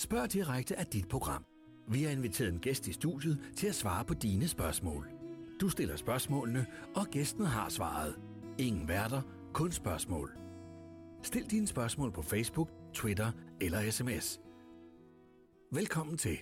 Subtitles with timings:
[0.00, 1.44] Spørg direkte af dit program.
[1.88, 5.10] Vi har inviteret en gæst i studiet til at svare på dine spørgsmål.
[5.60, 8.20] Du stiller spørgsmålene, og gæsten har svaret.
[8.58, 9.22] Ingen værter,
[9.54, 10.32] kun spørgsmål.
[11.22, 14.40] Stil dine spørgsmål på Facebook, Twitter eller sms.
[15.72, 16.38] Velkommen til.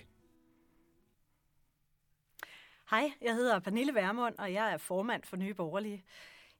[2.89, 6.03] Hej, jeg hedder Pernille Vermund, og jeg er formand for Nye Borgerlige.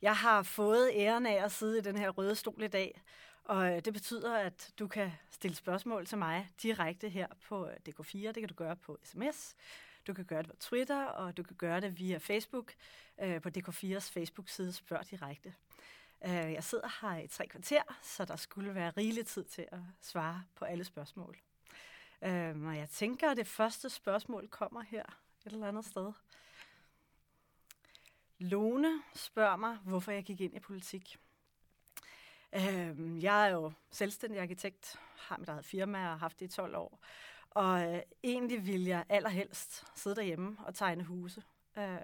[0.01, 3.01] Jeg har fået æren af at sidde i den her røde stol i dag,
[3.49, 7.75] og øh, det betyder, at du kan stille spørgsmål til mig direkte her på øh,
[7.89, 8.17] DK4.
[8.17, 9.55] Det kan du gøre på sms,
[10.07, 12.73] du kan gøre det på Twitter, og du kan gøre det via Facebook
[13.21, 15.53] øh, på DK4's Facebook-side Spørg direkte.
[16.25, 19.79] Øh, jeg sidder her i tre kvarter, så der skulle være rigelig tid til at
[20.01, 21.37] svare på alle spørgsmål.
[22.21, 25.03] Øh, og jeg tænker, at det første spørgsmål kommer her
[25.45, 26.11] et eller andet sted.
[28.39, 31.17] Lone spørger mig, hvorfor jeg gik ind i politik.
[32.53, 36.55] Øh, jeg er jo selvstændig arkitekt, har mit eget firma og har haft det i
[36.55, 36.99] 12 år.
[37.49, 41.43] Og øh, egentlig vil jeg allerhelst sidde derhjemme og tegne huse.
[41.77, 41.99] Øh,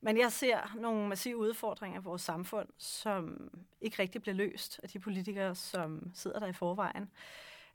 [0.00, 4.88] men jeg ser nogle massive udfordringer i vores samfund, som ikke rigtig bliver løst af
[4.88, 7.10] de politikere, som sidder der i forvejen.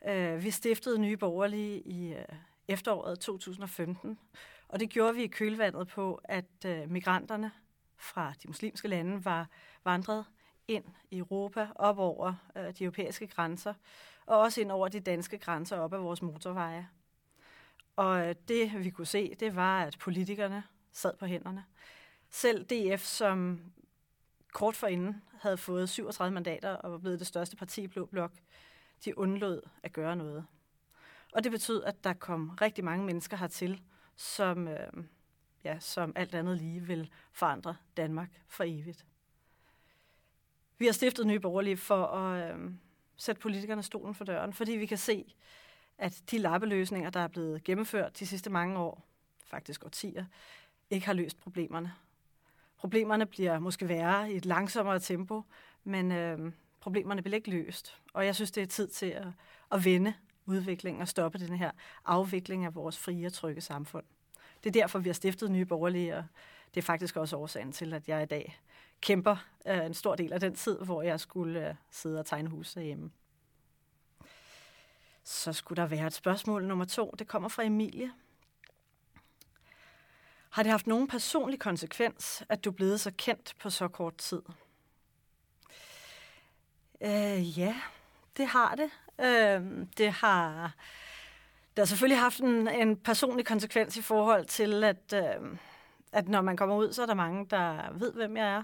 [0.07, 2.25] Øh, vi stiftede Nye Borgerlige i øh,
[2.67, 4.19] efteråret 2015,
[4.67, 7.51] og det gjorde vi i kølvandet på, at øh, migranterne
[7.97, 9.47] fra de muslimske lande var
[9.83, 10.25] vandret
[10.69, 13.73] ind i Europa, op over øh, de europæiske grænser,
[14.25, 16.89] og også ind over de danske grænser, op ad vores motorveje.
[17.95, 21.65] Og øh, det, vi kunne se, det var, at politikerne sad på hænderne.
[22.29, 23.61] Selv DF, som
[24.53, 28.31] kort forinden havde fået 37 mandater og var blevet det største parti i Blå Blok,
[29.05, 30.45] de undlod at gøre noget.
[31.33, 33.81] Og det betød, at der kom rigtig mange mennesker hertil,
[34.15, 35.03] som, øh,
[35.63, 39.05] ja, som alt andet lige vil forandre Danmark for evigt.
[40.79, 42.71] Vi har stiftet Nye Borgerlige for at øh,
[43.17, 45.35] sætte politikerne stolen for døren, fordi vi kan se,
[45.97, 49.05] at de lappeløsninger, der er blevet gennemført de sidste mange år,
[49.45, 50.25] faktisk årtier,
[50.89, 51.93] ikke har løst problemerne.
[52.77, 55.43] Problemerne bliver måske værre i et langsommere tempo,
[55.83, 57.97] men øh, problemerne bliver ikke løst.
[58.13, 59.27] Og jeg synes, det er tid til at,
[59.71, 60.13] at vende
[60.45, 61.71] udviklingen og stoppe den her
[62.05, 64.05] afvikling af vores frie og trygge samfund.
[64.63, 66.23] Det er derfor, vi har stiftet Nye Borgerlige, og
[66.75, 68.59] det er faktisk også årsagen til, at jeg i dag
[69.01, 69.35] kæmper
[69.67, 72.81] øh, en stor del af den tid, hvor jeg skulle øh, sidde og tegne huse
[72.81, 73.11] hjemme.
[75.23, 77.15] Så skulle der være et spørgsmål nummer to.
[77.19, 78.11] Det kommer fra Emilie.
[80.49, 84.17] Har det haft nogen personlig konsekvens, at du er blevet så kendt på så kort
[84.17, 84.41] tid?
[87.01, 87.75] Øh, ja,
[88.37, 88.89] det har det.
[89.19, 90.73] Øh, det har
[91.79, 95.57] det har selvfølgelig haft en, en personlig konsekvens i forhold til, at, øh,
[96.11, 98.63] at når man kommer ud, så er der mange, der ved, hvem jeg er.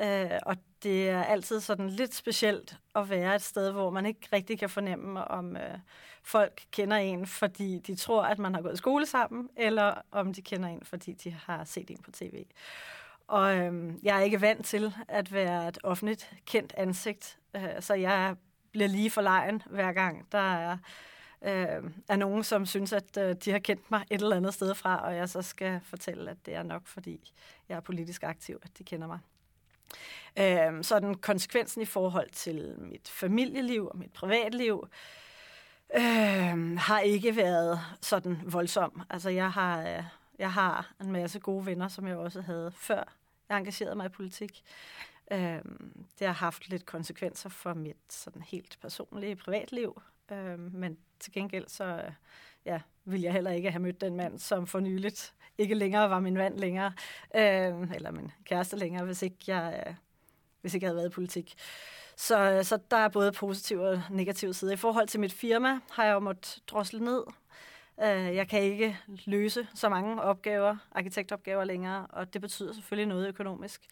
[0.00, 4.28] Øh, og det er altid sådan lidt specielt at være et sted, hvor man ikke
[4.32, 5.78] rigtig kan fornemme, om øh,
[6.22, 10.34] folk kender en, fordi de tror, at man har gået i skole sammen, eller om
[10.34, 12.44] de kender en, fordi de har set en på tv.
[13.28, 17.94] Og øh, jeg er ikke vant til at være et offentligt kendt ansigt, øh, så
[17.94, 18.36] jeg
[18.72, 20.78] bliver lige for lejen hver gang, der er
[21.42, 24.74] øh, er nogen, som synes, at øh, de har kendt mig et eller andet sted
[24.74, 27.32] fra, og jeg så skal fortælle, at det er nok, fordi
[27.68, 29.18] jeg er politisk aktiv, at de kender mig.
[30.38, 34.88] Øh, så den konsekvensen i forhold til mit familieliv og mit privatliv
[35.96, 39.02] øh, har ikke været sådan voldsom.
[39.10, 40.04] Altså jeg har, øh,
[40.38, 43.16] jeg har en masse gode venner, som jeg også havde før
[43.48, 44.62] jeg engagerede mig i politik.
[45.30, 45.60] Øh,
[46.18, 50.02] det har haft lidt konsekvenser for mit sådan helt personlige privatliv,
[50.32, 52.12] øh, men til gengæld så øh,
[52.64, 56.20] ja, vil jeg heller ikke have mødt den mand, som for nyligt ikke længere var
[56.20, 56.92] min mand længere,
[57.34, 59.94] øh, eller min kæreste længere, hvis ikke jeg, øh,
[60.60, 61.54] hvis ikke jeg havde været i politik.
[62.16, 64.72] Så, øh, så der er både positive og negative sider.
[64.72, 67.22] I forhold til mit firma har jeg jo måttet drosle ned.
[68.02, 73.28] Øh, jeg kan ikke løse så mange opgaver, arkitektopgaver længere, og det betyder selvfølgelig noget
[73.28, 73.82] økonomisk,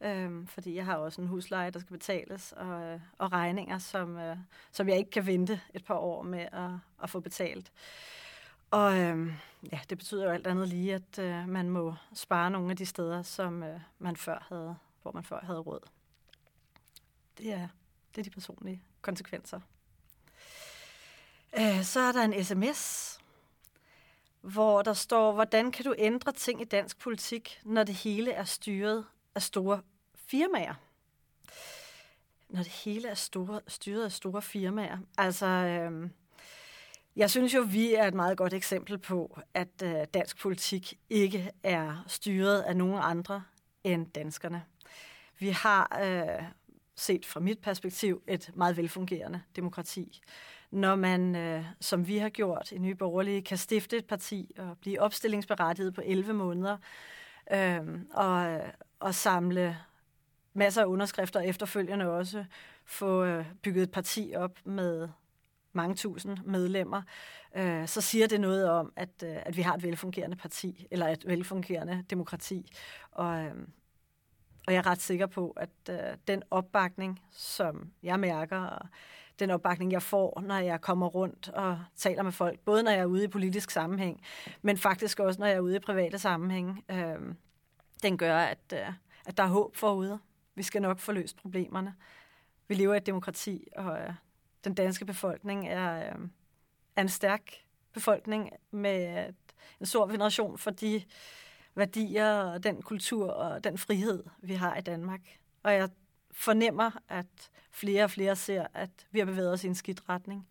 [0.00, 4.18] øh, fordi jeg har også en husleje, der skal betales, og, øh, og regninger, som,
[4.18, 4.36] øh,
[4.72, 6.70] som jeg ikke kan vente et par år med at,
[7.02, 7.72] at få betalt.
[8.70, 9.32] Og øh,
[9.72, 12.86] ja, det betyder jo alt andet lige, at øh, man må spare nogle af de
[12.86, 15.80] steder, som øh, man før havde, hvor man før havde råd.
[17.38, 17.68] Det er,
[18.14, 19.60] det er de personlige konsekvenser.
[21.58, 23.18] Øh, så er der en sms,
[24.52, 28.44] hvor der står, hvordan kan du ændre ting i dansk politik, når det hele er
[28.44, 29.04] styret
[29.34, 29.82] af store
[30.14, 30.74] firmaer?
[32.48, 34.98] Når det hele er store, styret af store firmaer.
[35.18, 36.10] Altså, øh,
[37.16, 41.50] jeg synes jo, vi er et meget godt eksempel på, at øh, dansk politik ikke
[41.62, 43.42] er styret af nogen andre
[43.84, 44.64] end danskerne.
[45.38, 46.44] Vi har øh,
[46.96, 50.22] set fra mit perspektiv et meget velfungerende demokrati
[50.70, 54.78] når man, øh, som vi har gjort i Nye Borgerlige, kan stifte et parti og
[54.78, 56.76] blive opstillingsberettiget på 11 måneder,
[57.52, 57.80] øh,
[58.14, 58.60] og,
[59.00, 59.78] og samle
[60.54, 62.44] masser af underskrifter efterfølgende også
[62.84, 65.08] få øh, bygget et parti op med
[65.72, 67.02] mange tusind medlemmer,
[67.56, 71.08] øh, så siger det noget om, at, øh, at vi har et velfungerende parti, eller
[71.08, 72.72] et velfungerende demokrati.
[73.10, 73.54] Og, øh,
[74.66, 78.88] og jeg er ret sikker på, at øh, den opbakning, som jeg mærker, og
[79.38, 83.00] den opbakning, jeg får, når jeg kommer rundt og taler med folk, både når jeg
[83.00, 84.20] er ude i politisk sammenhæng,
[84.62, 87.34] men faktisk også, når jeg er ude i private sammenhæng, øh,
[88.02, 88.92] den gør, at, øh,
[89.26, 90.18] at der er håb forude.
[90.54, 91.94] Vi skal nok få løst problemerne.
[92.68, 94.12] Vi lever i et demokrati, og øh,
[94.64, 96.28] den danske befolkning er, øh,
[96.96, 97.52] er en stærk
[97.92, 99.32] befolkning med øh,
[99.80, 101.02] en stor veneration for de
[101.74, 105.20] værdier og den kultur og den frihed, vi har i Danmark.
[105.62, 105.88] Og jeg
[106.36, 110.48] fornemmer, at flere og flere ser, at vi har bevæget os i en skidt retning,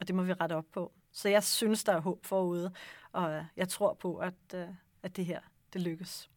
[0.00, 0.92] og det må vi rette op på.
[1.12, 2.72] Så jeg synes, der er håb forude,
[3.12, 4.68] og jeg tror på, at, øh,
[5.02, 5.40] at det her,
[5.72, 6.30] det lykkes.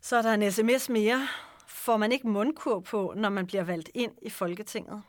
[0.00, 1.28] Så er der en sms mere.
[1.66, 5.02] Får man ikke mundkur på, når man bliver valgt ind i Folketinget?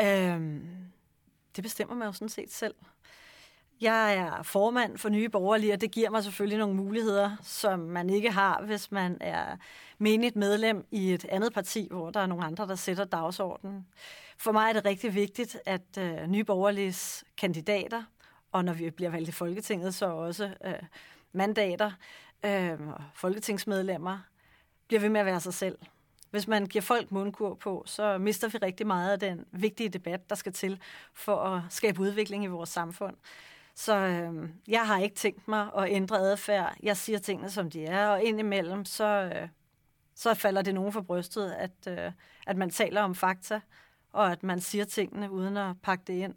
[0.00, 0.92] Øhm,
[1.56, 2.74] det bestemmer man jo sådan set selv.
[3.80, 8.10] Jeg er formand for Nye Borgerlige, og det giver mig selvfølgelig nogle muligheder, som man
[8.10, 9.56] ikke har, hvis man er
[9.98, 13.86] menigt medlem i et andet parti, hvor der er nogle andre, der sætter dagsordenen.
[14.38, 18.02] For mig er det rigtig vigtigt, at øh, Nye Borgerliges kandidater,
[18.52, 20.72] og når vi bliver valgt i Folketinget, så også øh,
[21.32, 21.90] mandater,
[22.44, 22.78] øh,
[23.14, 24.18] folketingsmedlemmer,
[24.88, 25.78] bliver ved med at være sig selv.
[26.30, 30.30] Hvis man giver folk mundkur på, så mister vi rigtig meget af den vigtige debat,
[30.30, 30.80] der skal til
[31.14, 33.16] for at skabe udvikling i vores samfund.
[33.78, 36.76] Så øh, jeg har ikke tænkt mig at ændre adfærd.
[36.82, 39.48] Jeg siger tingene, som de er, og indimellem, så, øh,
[40.14, 42.12] så falder det nogen for brystet, at, øh,
[42.46, 43.60] at man taler om fakta,
[44.12, 46.34] og at man siger tingene uden at pakke det ind.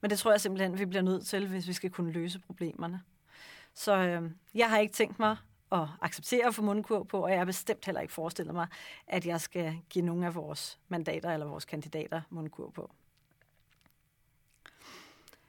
[0.00, 3.02] Men det tror jeg simpelthen, vi bliver nødt til, hvis vi skal kunne løse problemerne.
[3.74, 5.36] Så øh, jeg har ikke tænkt mig
[5.72, 8.66] at acceptere at få mundkur på, og jeg har bestemt heller ikke forestillet mig,
[9.06, 12.90] at jeg skal give nogle af vores mandater eller vores kandidater mundkur på.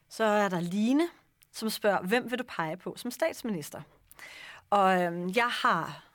[0.09, 1.07] Så er der Line,
[1.51, 3.81] som spørger, hvem vil du pege på som statsminister?
[4.69, 6.11] Og øhm, jeg har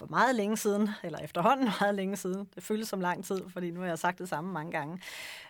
[0.00, 3.70] for meget længe siden, eller efterhånden meget længe siden, det føles som lang tid, fordi
[3.70, 5.02] nu har jeg sagt det samme mange gange,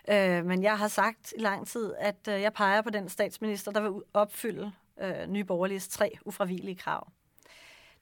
[0.09, 3.71] øh, men jeg har sagt i lang tid, at øh, jeg peger på den statsminister,
[3.71, 4.71] der vil opfylde
[5.01, 7.07] øh, Nye Borgerliges tre ufravigelige krav.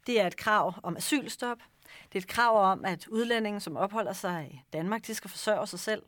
[0.07, 1.57] Det er et krav om asylstop.
[2.13, 5.67] Det er et krav om, at udlændinge, som opholder sig i Danmark, de skal forsørge
[5.67, 6.03] sig selv.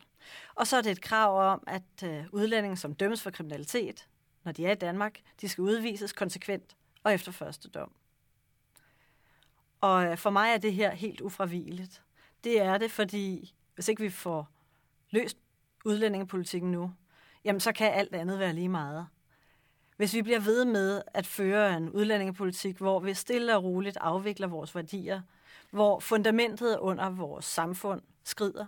[0.54, 4.06] Og så er det et krav om, at øh, udlændinge, som dømmes for kriminalitet,
[4.44, 7.92] når de er i Danmark, de skal udvises konsekvent og efter første dom.
[9.80, 12.02] Og øh, for mig er det her helt ufravigeligt.
[12.44, 14.48] Det er det, fordi hvis ikke vi får
[15.10, 15.36] løst
[15.84, 16.92] udlændingepolitikken nu,
[17.44, 19.06] jamen så kan alt andet være lige meget.
[19.96, 24.46] Hvis vi bliver ved med at føre en udlændingepolitik, hvor vi stille og roligt afvikler
[24.46, 25.20] vores værdier,
[25.70, 28.66] hvor fundamentet under vores samfund skrider,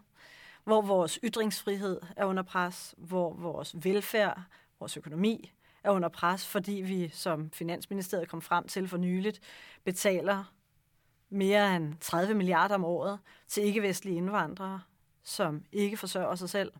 [0.65, 4.43] hvor vores ytringsfrihed er under pres, hvor vores velfærd,
[4.79, 5.53] vores økonomi
[5.85, 9.41] er under pres, fordi vi, som Finansministeriet kom frem til for nyligt,
[9.85, 10.55] betaler
[11.31, 14.81] mere end 30 milliarder om året til ikke-vestlige indvandrere,
[15.23, 16.73] som ikke forsørger sig selv,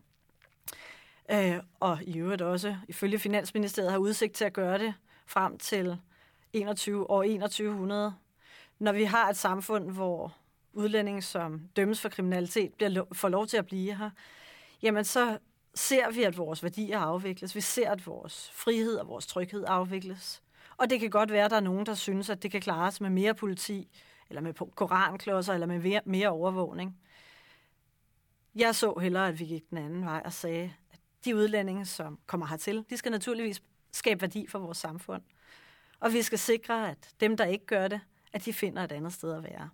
[1.31, 4.93] øh, og i øvrigt også, ifølge Finansministeriet, har udsigt til at gøre det
[5.25, 5.97] frem til
[6.53, 8.13] 21, år 2100.
[8.79, 10.35] Når vi har et samfund, hvor
[10.73, 14.09] udlændinge, som dømmes for kriminalitet, bliver lo- får lov til at blive her,
[14.81, 15.37] jamen så
[15.75, 17.55] ser vi, at vores værdier afvikles.
[17.55, 20.43] Vi ser, at vores frihed og vores tryghed afvikles.
[20.77, 23.01] Og det kan godt være, at der er nogen, der synes, at det kan klares
[23.01, 23.87] med mere politi,
[24.29, 26.97] eller med koranklodser, eller med mere, overvågning.
[28.55, 32.19] Jeg så hellere, at vi gik den anden vej og sagde, at de udlændinge, som
[32.25, 35.21] kommer hertil, de skal naturligvis skabe værdi for vores samfund.
[35.99, 38.01] Og vi skal sikre, at dem, der ikke gør det,
[38.33, 39.69] at de finder et andet sted at være.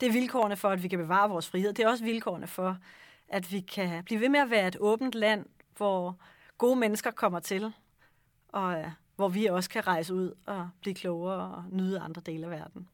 [0.00, 1.72] Det er vilkårene for, at vi kan bevare vores frihed.
[1.72, 2.78] Det er også vilkårene for,
[3.28, 6.18] at vi kan blive ved med at være et åbent land, hvor
[6.58, 7.72] gode mennesker kommer til,
[8.48, 12.44] og øh, hvor vi også kan rejse ud og blive klogere og nyde andre dele
[12.44, 12.88] af verden.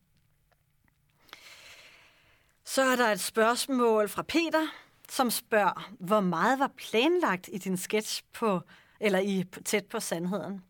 [2.65, 4.67] Så er der et spørgsmål fra Peter,
[5.09, 8.61] som spørger, hvor meget var planlagt i din sketch på,
[9.01, 10.65] eller i Tæt på Sandheden?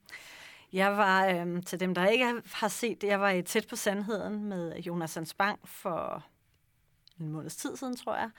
[0.72, 3.76] Jeg var, øh, til dem, der ikke har set det, jeg var i Tæt på
[3.76, 6.24] Sandheden med Jonas Bang for
[7.22, 8.30] en måneds tid siden, tror jeg.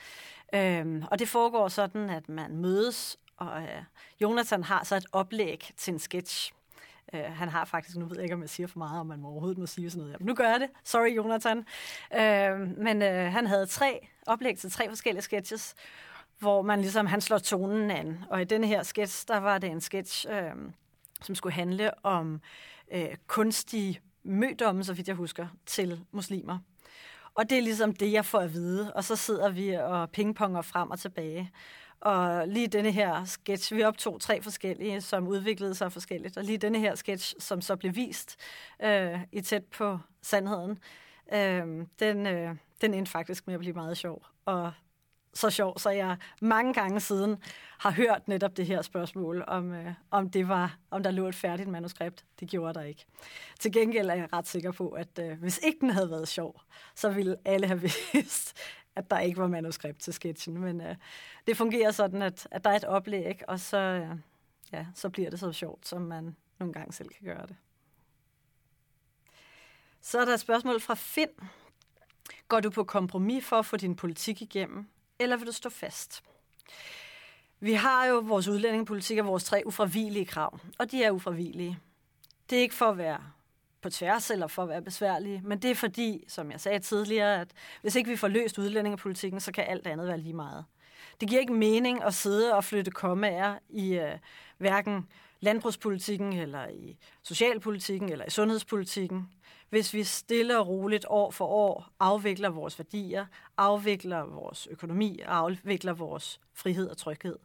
[0.53, 3.83] Øhm, og det foregår sådan, at man mødes, og øh,
[4.21, 6.53] Jonathan har så et oplæg til en sketch.
[7.13, 9.19] Øh, han har faktisk, nu ved jeg ikke, om jeg siger for meget, om man
[9.19, 10.19] må overhovedet må sige sådan noget.
[10.19, 10.69] Men nu gør jeg det.
[10.83, 11.57] Sorry, Jonathan.
[12.15, 15.75] Øh, men øh, han havde tre oplæg til tre forskellige sketches,
[16.39, 18.23] hvor man ligesom, han slår tonen an.
[18.29, 20.51] Og i denne her sketch, der var det en sketch, øh,
[21.21, 22.41] som skulle handle om
[22.91, 26.59] øh, kunstige mødomme, så vidt jeg husker, til muslimer.
[27.35, 28.93] Og det er ligesom det, jeg får at vide.
[28.93, 31.51] Og så sidder vi og pingponger frem og tilbage.
[32.01, 36.37] Og lige denne her sketch, vi optog tre forskellige, som udviklede sig forskelligt.
[36.37, 38.35] Og lige denne her sketch, som så blev vist
[38.83, 40.79] øh, i tæt på sandheden,
[41.33, 44.25] øh, den, øh, den endte faktisk med at blive meget sjov.
[44.45, 44.71] Og
[45.33, 47.37] så sjov, så jeg mange gange siden
[47.77, 51.35] har hørt netop det her spørgsmål, om, øh, om, det var, om der lå et
[51.35, 52.25] færdigt manuskript.
[52.39, 53.05] Det gjorde der ikke.
[53.59, 56.61] Til gengæld er jeg ret sikker på, at øh, hvis ikke den havde været sjov,
[56.95, 57.81] så ville alle have
[58.13, 58.57] vidst,
[58.95, 60.57] at der ikke var manuskript til sketchen.
[60.57, 60.95] Men øh,
[61.47, 64.17] det fungerer sådan, at, at der er et oplæg, og så, øh,
[64.71, 67.55] ja, så bliver det så sjovt, som man nogle gange selv kan gøre det.
[70.01, 71.29] Så er der et spørgsmål fra Finn.
[72.47, 74.87] Går du på kompromis for at få din politik igennem,
[75.19, 76.23] eller vil du stå fast?
[77.59, 81.79] Vi har jo vores udlændingepolitik og vores tre ufravigelige krav, og de er ufravigelige.
[82.49, 83.19] Det er ikke for at være
[83.81, 87.41] på tværs eller for at være besværlige, men det er fordi, som jeg sagde tidligere,
[87.41, 87.47] at
[87.81, 90.65] hvis ikke vi får løst udlændingepolitikken, så kan alt andet være lige meget.
[91.21, 94.17] Det giver ikke mening at sidde og flytte kommaer i øh,
[94.57, 95.07] hverken
[95.43, 99.29] landbrugspolitikken, eller i socialpolitikken, eller i sundhedspolitikken,
[99.69, 103.25] hvis vi stille og roligt år for år afvikler vores værdier,
[103.57, 107.39] afvikler vores økonomi og afvikler vores frihed og tryghed.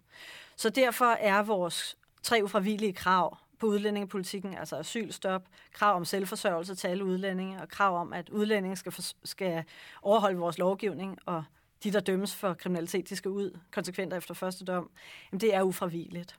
[0.57, 6.89] Så derfor er vores tre ufravigelige krav på udlændingepolitikken, altså asylstop, krav om selvforsørgelse til
[6.89, 9.65] alle udlændinge, og krav om, at udlændinge skal, for, skal
[10.03, 11.45] overholde vores lovgivning, og
[11.85, 14.91] de, der dømmes for kriminalitet, de skal ud konsekvent efter første dom,
[15.33, 16.39] jamen det er ufravigeligt.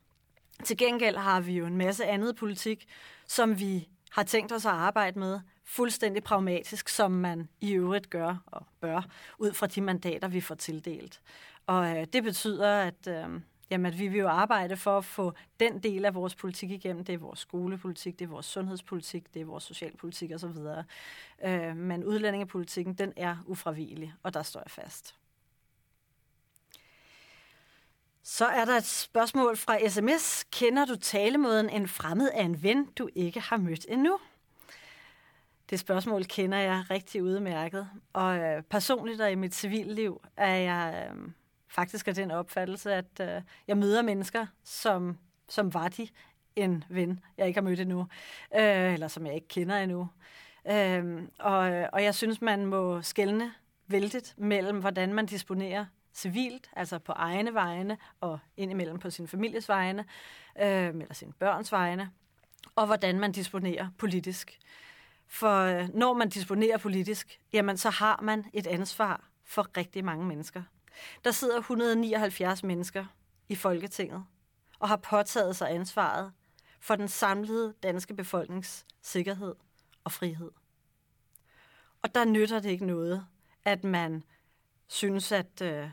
[0.63, 2.85] Til gengæld har vi jo en masse andet politik,
[3.27, 8.43] som vi har tænkt os at arbejde med fuldstændig pragmatisk, som man i øvrigt gør
[8.45, 9.01] og bør,
[9.37, 11.21] ud fra de mandater, vi får tildelt.
[11.67, 15.33] Og øh, det betyder, at, øh, jamen, at vi vil jo arbejde for at få
[15.59, 17.05] den del af vores politik igennem.
[17.05, 20.57] Det er vores skolepolitik, det er vores sundhedspolitik, det er vores socialpolitik osv.
[21.45, 25.18] Øh, men udlændingepolitikken, den er ufravigelig, og der står jeg fast.
[28.23, 30.45] Så er der et spørgsmål fra sms.
[30.51, 34.19] Kender du talemåden en fremmed af en ven, du ikke har mødt endnu?
[35.69, 37.89] Det spørgsmål kender jeg rigtig udmærket.
[38.13, 41.31] Og øh, personligt og i mit civilliv er jeg øh,
[41.67, 45.17] faktisk af den opfattelse, at øh, jeg møder mennesker, som,
[45.49, 46.07] som var de
[46.55, 48.07] en ven, jeg ikke har mødt endnu,
[48.55, 50.07] øh, eller som jeg ikke kender endnu.
[50.71, 53.53] Øh, og, øh, og jeg synes, man må skælne
[53.87, 59.69] vældigt mellem, hvordan man disponerer civilt, altså på egne vegne, og indimellem på sin families
[59.69, 60.05] vegne,
[60.61, 62.11] øh, eller sin børns vegne,
[62.75, 64.59] og hvordan man disponerer politisk.
[65.27, 70.25] For øh, når man disponerer politisk, jamen så har man et ansvar for rigtig mange
[70.25, 70.63] mennesker.
[71.23, 73.05] Der sidder 179 mennesker
[73.49, 74.25] i Folketinget
[74.79, 76.31] og har påtaget sig ansvaret
[76.79, 79.55] for den samlede danske befolknings sikkerhed
[80.03, 80.51] og frihed.
[82.01, 83.25] Og der nytter det ikke noget,
[83.65, 84.23] at man
[84.87, 85.89] synes, at øh,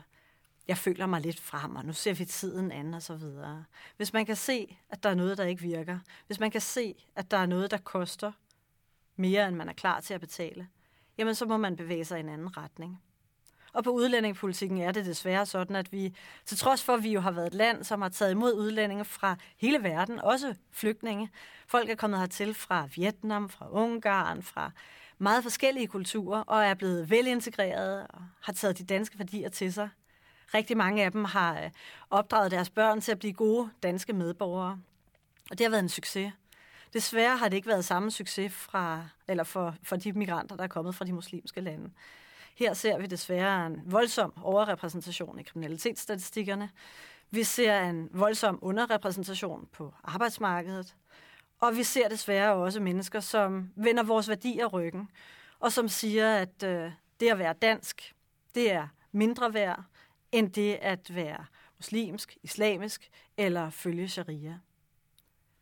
[0.67, 3.65] jeg føler mig lidt frem, og nu ser vi tiden an og så videre.
[3.97, 6.95] Hvis man kan se, at der er noget, der ikke virker, hvis man kan se,
[7.15, 8.31] at der er noget, der koster
[9.15, 10.67] mere, end man er klar til at betale,
[11.17, 13.01] jamen så må man bevæge sig i en anden retning.
[13.73, 17.19] Og på udlændingepolitikken er det desværre sådan, at vi, til trods for, at vi jo
[17.19, 21.29] har været et land, som har taget imod udlændinge fra hele verden, også flygtninge.
[21.67, 24.71] Folk er kommet hertil fra Vietnam, fra Ungarn, fra
[25.17, 29.89] meget forskellige kulturer, og er blevet velintegreret og har taget de danske værdier til sig.
[30.53, 31.69] Rigtig mange af dem har øh,
[32.09, 34.79] opdraget deres børn til at blive gode danske medborgere.
[35.51, 36.33] Og det har været en succes.
[36.93, 40.67] Desværre har det ikke været samme succes fra, eller for, for de migranter, der er
[40.67, 41.91] kommet fra de muslimske lande.
[42.55, 46.69] Her ser vi desværre en voldsom overrepræsentation i kriminalitetsstatistikkerne.
[47.31, 50.95] Vi ser en voldsom underrepræsentation på arbejdsmarkedet.
[51.59, 55.09] Og vi ser desværre også mennesker, som vender vores værdier ryggen,
[55.59, 58.13] og som siger, at øh, det at være dansk,
[58.55, 59.83] det er mindre værd
[60.31, 61.45] end det at være
[61.77, 64.59] muslimsk, islamisk eller følge sharia.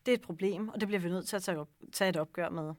[0.06, 2.18] Det er et problem, og det bliver vi nødt til at tage, op, tage et
[2.18, 2.74] opgør med.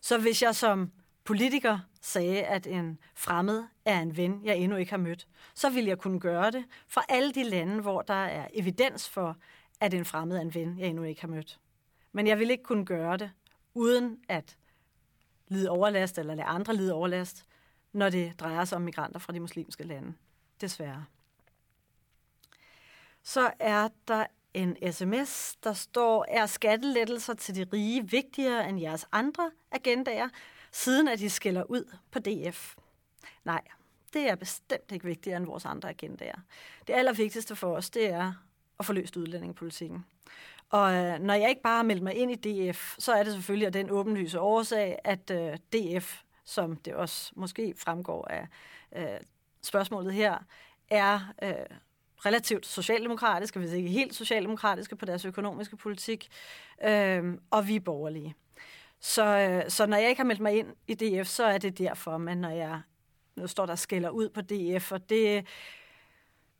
[0.00, 0.92] Så hvis jeg som
[1.24, 5.84] politiker sagde, at en fremmed er en ven, jeg endnu ikke har mødt, så vil
[5.84, 9.36] jeg kunne gøre det for alle de lande, hvor der er evidens for,
[9.80, 11.60] at en fremmed er en ven, jeg endnu ikke har mødt.
[12.12, 13.30] Men jeg vil ikke kunne gøre det,
[13.74, 14.56] uden at
[15.48, 17.44] lide overlast eller lade andre lide overlast,
[17.92, 20.14] når det drejer sig om migranter fra de muslimske lande.
[20.60, 21.04] Desværre.
[23.22, 29.06] Så er der en sms, der står, er skattelettelser til de rige vigtigere end jeres
[29.12, 30.28] andre agendaer,
[30.72, 32.76] siden at de skiller ud på DF?
[33.44, 33.62] Nej,
[34.12, 36.38] Det er bestemt ikke vigtigere end vores andre agendaer.
[36.86, 38.32] Det allervigtigste for os, det er
[38.78, 40.04] at få løst udlændingepolitikken.
[40.70, 43.32] Og øh, når jeg ikke bare har meldt mig ind i DF, så er det
[43.32, 48.48] selvfølgelig af den åbenlyse årsag, at øh, DF, som det også måske fremgår af
[48.96, 49.20] øh,
[49.68, 50.38] spørgsmålet her,
[50.90, 51.52] er øh,
[52.26, 56.28] relativt socialdemokratiske, hvis ikke helt socialdemokratiske på deres økonomiske politik,
[56.84, 58.34] øh, og vi er borgerlige.
[59.00, 61.78] Så, øh, så når jeg ikke har meldt mig ind i DF, så er det
[61.78, 62.80] derfor, men når jeg
[63.36, 65.46] nu står der skælder ud på DF, og det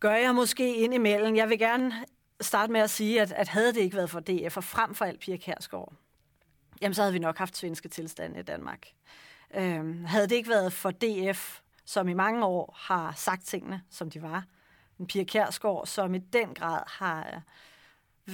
[0.01, 1.37] gør jeg måske indimellem.
[1.37, 1.93] Jeg vil gerne
[2.41, 5.05] starte med at sige, at, at havde det ikke været for DF, og frem for
[5.05, 5.93] alt Pia Kærsgaard,
[6.83, 8.87] jamen så havde vi nok haft svenske tilstande i Danmark.
[9.55, 14.11] Øhm, havde det ikke været for DF, som i mange år har sagt tingene, som
[14.11, 14.45] de var,
[14.99, 17.41] en Pia Kærsgaard, som i den grad har øh,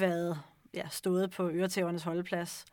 [0.01, 0.41] været
[0.75, 2.65] ja, stået på øretævernes holdeplads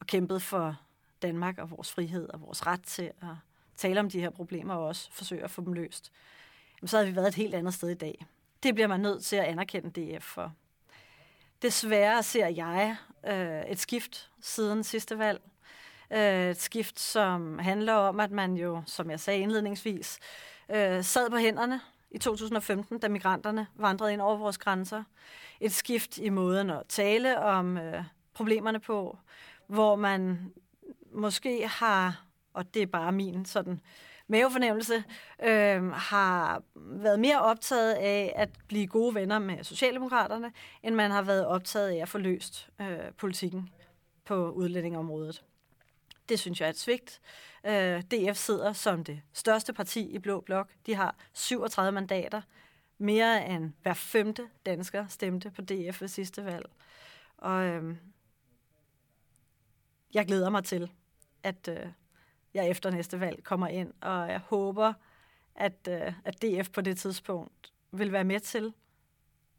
[0.00, 0.76] og kæmpet for
[1.22, 3.28] Danmark og vores frihed og vores ret til at
[3.76, 6.12] tale om de her problemer og også forsøge at få dem løst,
[6.80, 8.26] jamen, så havde vi været et helt andet sted i dag.
[8.62, 10.52] Det bliver man nødt til at anerkende DF for.
[11.62, 15.40] Desværre ser jeg øh, et skift siden sidste valg.
[16.12, 20.18] Øh, et skift, som handler om, at man jo, som jeg sagde indledningsvis,
[20.70, 25.02] øh, sad på hænderne i 2015, da migranterne vandrede ind over vores grænser.
[25.60, 28.04] Et skift i måden at tale om øh,
[28.34, 29.18] problemerne på,
[29.66, 30.52] hvor man
[31.12, 33.80] måske har, og det er bare min sådan
[34.26, 35.04] mavefornemmelse,
[35.42, 40.52] øh, har været mere optaget af at blive gode venner med Socialdemokraterne,
[40.82, 43.70] end man har været optaget af at få løst øh, politikken
[44.24, 45.42] på udlændingområdet.
[46.32, 47.20] Det synes jeg er et svigt.
[47.66, 50.70] Øh, DF sidder som det største parti i Blå Blok.
[50.86, 52.42] De har 37 mandater.
[52.98, 56.70] Mere end hver femte dansker stemte på DF ved sidste valg.
[57.36, 57.96] Og øh,
[60.14, 60.92] jeg glæder mig til,
[61.42, 61.86] at øh,
[62.54, 64.92] jeg efter næste valg kommer ind, og jeg håber,
[65.54, 68.74] at, øh, at DF på det tidspunkt vil være med til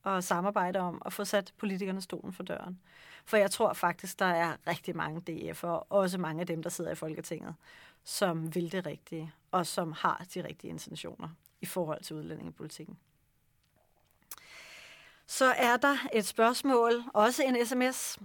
[0.06, 2.80] at samarbejde om at få sat politikerne stolen for døren.
[3.26, 6.92] For jeg tror faktisk, der er rigtig mange DF'er, også mange af dem, der sidder
[6.92, 7.56] i Folketinget,
[8.04, 11.30] som vil det rigtige, og som har de rigtige intentioner
[11.62, 12.98] i forhold til udlændingepolitikken.
[15.28, 18.20] Så er der et spørgsmål, også en sms.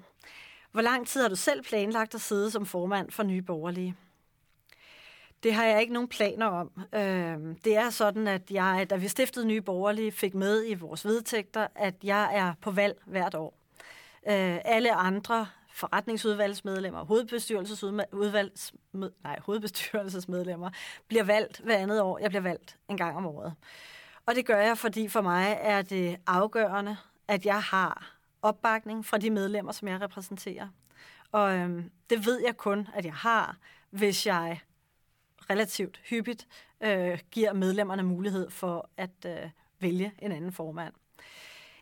[0.73, 3.97] Hvor lang tid har du selv planlagt at sidde som formand for Nye Borgerlige?
[5.43, 6.71] Det har jeg ikke nogen planer om.
[6.95, 11.05] Øh, det er sådan, at jeg, da vi stiftede Nye Borgerlige, fik med i vores
[11.05, 13.55] vedtægter, at jeg er på valg hvert år.
[14.29, 20.71] Øh, alle andre forretningsudvalgsmedlemmer, hovedbestyrelsesudvalgsmed, nej, hovedbestyrelsesmedlemmer
[21.09, 22.19] bliver valgt hver andet år.
[22.19, 23.55] Jeg bliver valgt en gang om året.
[24.27, 26.97] Og det gør jeg, fordi for mig er det afgørende,
[27.29, 30.69] at jeg har opbakning fra de medlemmer, som jeg repræsenterer.
[31.33, 33.57] Og øhm, det ved jeg kun, at jeg har,
[33.91, 34.61] hvis jeg
[35.51, 36.47] relativt hyppigt
[36.81, 40.95] øh, giver medlemmerne mulighed for at øh, vælge en anden formand.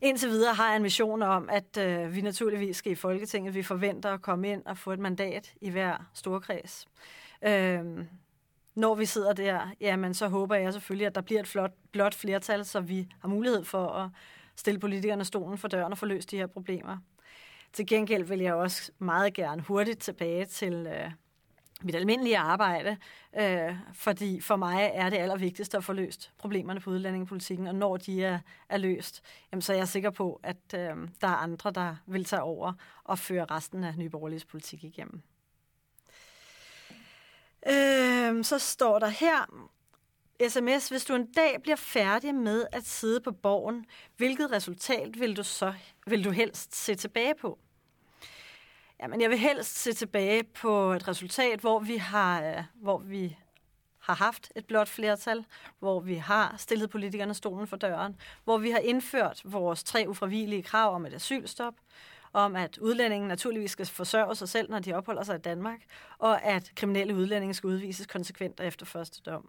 [0.00, 3.54] Indtil videre har jeg en mission om, at øh, vi naturligvis skal i Folketinget.
[3.54, 6.86] Vi forventer at komme ind og få et mandat i hver storkreds.
[7.42, 7.84] Øh,
[8.74, 12.14] når vi sidder der, jamen, så håber jeg selvfølgelig, at der bliver et flot, blot
[12.14, 14.10] flertal, så vi har mulighed for at
[14.56, 16.98] stille politikerne stolen for døren og få løst de her problemer.
[17.72, 21.10] Til gengæld vil jeg også meget gerne hurtigt tilbage til øh,
[21.82, 22.96] mit almindelige arbejde,
[23.38, 27.96] øh, fordi for mig er det allervigtigste at få løst problemerne på udlændingepolitikken, og når
[27.96, 31.70] de er, er løst, jamen, så er jeg sikker på, at øh, der er andre,
[31.70, 32.72] der vil tage over
[33.04, 34.10] og føre resten af Nye
[34.48, 35.22] politik igennem.
[37.66, 39.68] Øh, så står der her,
[40.48, 43.86] sms, hvis du en dag bliver færdig med at sidde på borgen,
[44.16, 45.74] hvilket resultat vil du så
[46.06, 47.58] vil du helst se tilbage på?
[49.00, 53.36] Jamen, jeg vil helst se tilbage på et resultat, hvor vi har, øh, hvor vi
[53.98, 55.44] har haft et blot flertal,
[55.78, 60.62] hvor vi har stillet politikerne stolen for døren, hvor vi har indført vores tre ufravigelige
[60.62, 61.74] krav om et asylstop,
[62.32, 65.80] om at udlændingen naturligvis skal forsørge sig selv, når de opholder sig i Danmark,
[66.18, 69.48] og at kriminelle udlændinge skal udvises konsekvent efter første dom.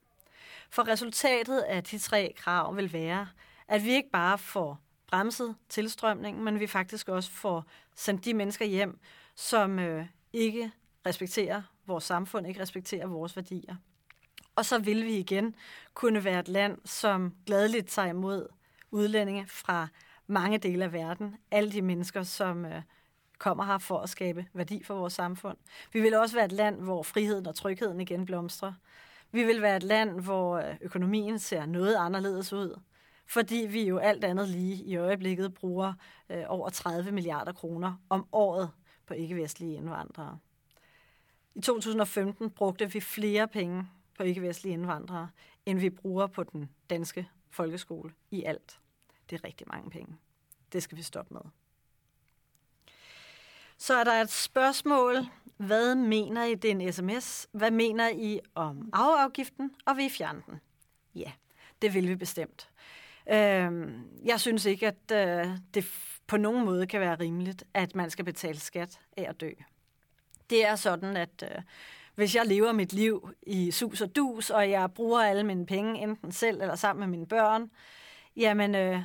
[0.69, 3.27] For resultatet af de tre krav vil være,
[3.67, 8.65] at vi ikke bare får bremset tilstrømningen, men vi faktisk også får sendt de mennesker
[8.65, 8.99] hjem,
[9.37, 10.71] som øh, ikke
[11.05, 13.75] respekterer vores samfund, ikke respekterer vores værdier.
[14.55, 15.55] Og så vil vi igen
[15.93, 18.47] kunne være et land, som gladeligt tager imod
[18.91, 19.87] udlændinge fra
[20.27, 21.35] mange dele af verden.
[21.51, 22.81] Alle de mennesker, som øh,
[23.39, 25.57] kommer her for at skabe værdi for vores samfund.
[25.93, 28.73] Vi vil også være et land, hvor friheden og trygheden igen blomstrer.
[29.31, 32.79] Vi vil være et land, hvor øh, økonomien ser noget anderledes ud,
[33.27, 35.93] fordi vi jo alt andet lige i øjeblikket bruger
[36.29, 38.69] øh, over 30 milliarder kroner om året
[39.07, 40.39] på ikke-vestlige indvandrere.
[41.55, 45.29] I 2015 brugte vi flere penge på ikke-vestlige indvandrere,
[45.65, 48.79] end vi bruger på den danske folkeskole i alt.
[49.29, 50.17] Det er rigtig mange penge.
[50.73, 51.41] Det skal vi stoppe med.
[53.77, 55.15] Så er der et spørgsmål.
[55.57, 57.49] Hvad mener I, det er en sms?
[57.51, 60.59] Hvad mener I om afgiften, og vil I fjerne den?
[61.15, 61.31] Ja,
[61.81, 62.69] det vil vi bestemt.
[63.29, 63.89] Øh,
[64.25, 65.85] jeg synes ikke, at øh, det
[66.27, 69.49] på nogen måde kan være rimeligt, at man skal betale skat af at dø.
[70.49, 71.61] Det er sådan, at øh,
[72.15, 76.01] hvis jeg lever mit liv i sus og dus, og jeg bruger alle mine penge,
[76.03, 77.71] enten selv eller sammen med mine børn,
[78.35, 79.01] jamen, øh,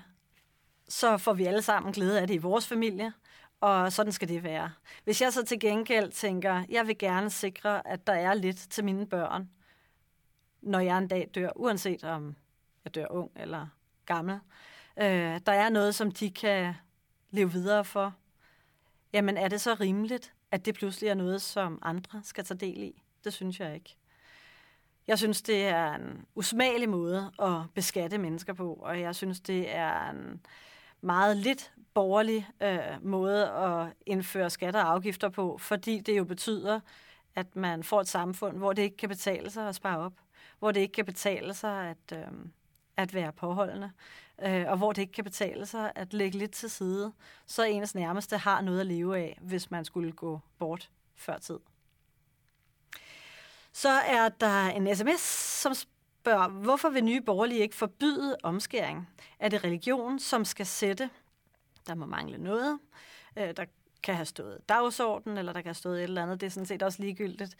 [0.88, 3.12] så får vi alle sammen glæde af det i vores familie,
[3.60, 4.72] og sådan skal det være.
[5.04, 8.84] Hvis jeg så til gengæld tænker, jeg vil gerne sikre, at der er lidt til
[8.84, 9.50] mine børn,
[10.62, 12.36] når jeg en dag dør, uanset om
[12.84, 13.66] jeg dør ung eller
[14.06, 14.38] gammel,
[14.96, 16.74] øh, der er noget, som de kan
[17.30, 18.14] leve videre for,
[19.12, 22.82] jamen er det så rimeligt, at det pludselig er noget, som andre skal tage del
[22.82, 23.02] i?
[23.24, 23.96] Det synes jeg ikke.
[25.06, 29.74] Jeg synes, det er en usmagelig måde at beskatte mennesker på, og jeg synes, det
[29.74, 30.40] er en
[31.00, 36.80] meget lidt borgerlig øh, måde at indføre skatter og afgifter på, fordi det jo betyder,
[37.34, 40.12] at man får et samfund, hvor det ikke kan betale sig at spare op,
[40.58, 42.32] hvor det ikke kan betale sig at, øh,
[42.96, 43.90] at være påholdende,
[44.42, 47.12] øh, og hvor det ikke kan betale sig at lægge lidt til side,
[47.46, 51.58] så ens nærmeste har noget at leve af, hvis man skulle gå bort før tid.
[53.72, 55.20] Så er der en sms,
[55.60, 59.08] som spørger, hvorfor vil nye borgerlige ikke forbyde omskæring?
[59.38, 61.10] Er det religion, som skal sætte?
[61.86, 62.78] Der må mangle noget.
[63.36, 63.64] Øh, der
[64.02, 66.40] kan have stået dagsorden, eller der kan have stået et eller andet.
[66.40, 67.56] Det er sådan set også ligegyldigt.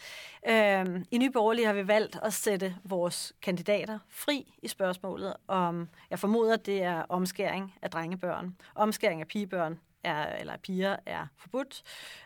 [0.48, 5.88] Øhm, I Nye Borgerlige har vi valgt at sætte vores kandidater fri i spørgsmålet om,
[6.10, 8.56] jeg formoder, det er omskæring af drengebørn.
[8.74, 11.82] Omskæring af pigebørn er, eller piger er forbudt.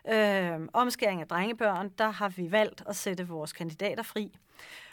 [0.08, 4.38] Øhm, omskæring af drengebørn, der har vi valgt at sætte vores kandidater fri.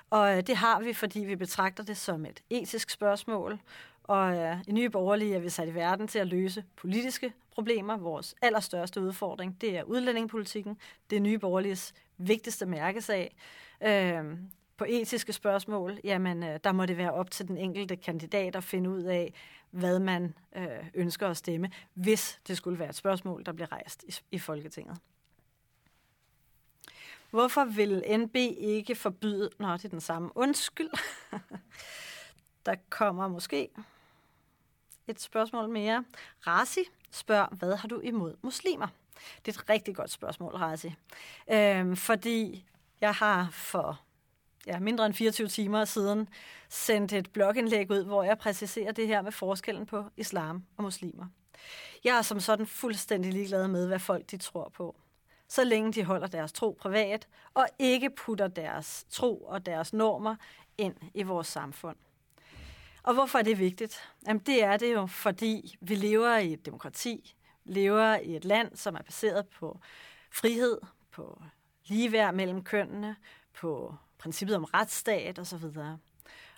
[0.10, 3.60] Og øh, det har vi, fordi vi betragter det som et etisk spørgsmål,
[4.04, 7.98] og øh, i Nye Borgerlige er vi sat i verden til at løse politiske problemer.
[7.98, 10.78] Vores allerstørste udfordring, det er udlændingepolitikken.
[11.10, 13.36] Det er Nye Borgerliges vigtigste mærkesag.
[13.82, 14.38] Øh,
[14.78, 18.64] på etiske spørgsmål, jamen øh, der må det være op til den enkelte kandidat at
[18.64, 19.34] finde ud af,
[19.72, 24.04] hvad man øh, ønsker at stemme, hvis det skulle være et spørgsmål, der bliver rejst
[24.04, 24.98] i, i Folketinget.
[27.30, 29.50] Hvorfor vil NB ikke forbyde...
[29.60, 30.32] Nå, det er den samme.
[30.36, 30.90] Undskyld.
[32.66, 33.70] der kommer måske
[35.08, 36.04] et spørgsmål mere.
[36.48, 38.88] Rasi spørger, hvad har du imod muslimer?
[39.46, 40.94] Det er et rigtig godt spørgsmål, Rasi.
[41.52, 42.66] Øhm, fordi
[43.02, 44.02] jeg har for
[44.68, 46.30] ja, mindre end 24 timer siden
[46.70, 51.26] sendt et blogindlæg ud, hvor jeg præciserer det her med forskellen på islam og muslimer.
[52.04, 54.96] Jeg er som sådan fuldstændig ligeglad med, hvad folk de tror på.
[55.48, 60.36] Så længe de holder deres tro privat, og ikke putter deres tro og deres normer
[60.78, 61.96] ind i vores samfund.
[63.04, 64.02] Og hvorfor er det vigtigt?
[64.28, 67.36] Jamen det er det jo, fordi vi lever i et demokrati,
[67.66, 69.80] lever i et land, som er baseret på
[70.32, 70.78] frihed,
[71.12, 71.42] på
[71.86, 73.16] ligeværd mellem kønnene,
[73.54, 75.66] på princippet om retsstat osv.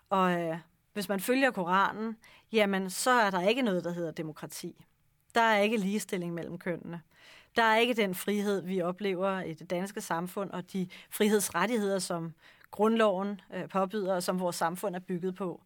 [0.09, 0.57] Og øh,
[0.93, 2.17] hvis man følger Koranen,
[2.51, 4.85] jamen så er der ikke noget, der hedder demokrati.
[5.35, 7.01] Der er ikke ligestilling mellem kønnene.
[7.55, 12.33] Der er ikke den frihed, vi oplever i det danske samfund, og de frihedsrettigheder, som
[12.71, 15.61] grundloven øh, påbyder, og som vores samfund er bygget på.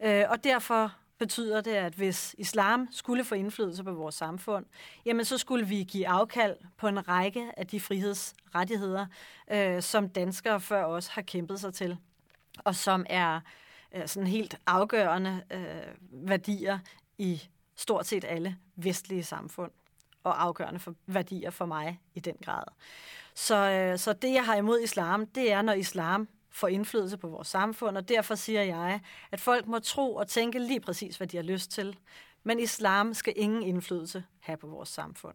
[0.00, 4.66] Øh, og derfor betyder det, at hvis islam skulle få indflydelse på vores samfund,
[5.04, 9.06] jamen så skulle vi give afkald på en række af de frihedsrettigheder,
[9.50, 11.98] øh, som danskere før os har kæmpet sig til,
[12.64, 13.40] og som er
[13.94, 16.78] øh, sådan helt afgørende øh, værdier
[17.18, 17.42] i
[17.76, 19.70] stort set alle vestlige samfund
[20.24, 22.64] og afgørende for værdier for mig i den grad.
[23.34, 27.28] Så, øh, så det, jeg har imod islam, det er, når islam får indflydelse på
[27.28, 31.26] vores samfund, og derfor siger jeg, at folk må tro og tænke lige præcis, hvad
[31.26, 31.96] de har lyst til.
[32.42, 35.34] Men islam skal ingen indflydelse have på vores samfund.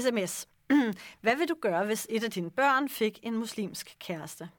[0.00, 0.48] SMS.
[1.20, 4.50] Hvad vil du gøre, hvis et af dine børn fik en muslimsk kæreste?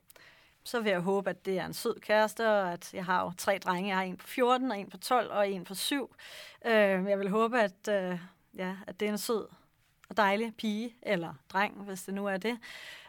[0.64, 3.32] Så vil jeg håbe, at det er en sød kæreste, og at jeg har jo
[3.38, 3.90] tre drenge.
[3.90, 6.16] Jeg har en på 14, og en på 12, og en på 7.
[6.64, 8.20] Jeg vil håbe, at, øh,
[8.58, 9.48] ja, at det er en sød
[10.10, 12.58] og dejlig pige, eller dreng, hvis det nu er det,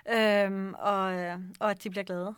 [0.09, 2.35] øhm, og, øh, og at de bliver glade.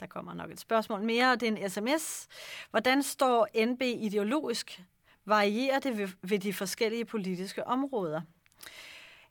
[0.00, 2.28] Der kommer nok et spørgsmål mere, og det er en sms.
[2.70, 4.82] Hvordan står NB ideologisk?
[5.24, 8.20] Varierer det ved, ved de forskellige politiske områder?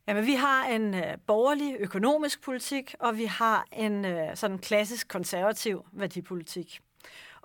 [0.07, 5.07] Jamen, vi har en øh, borgerlig økonomisk politik, og vi har en øh, sådan klassisk
[5.07, 6.81] konservativ værdipolitik.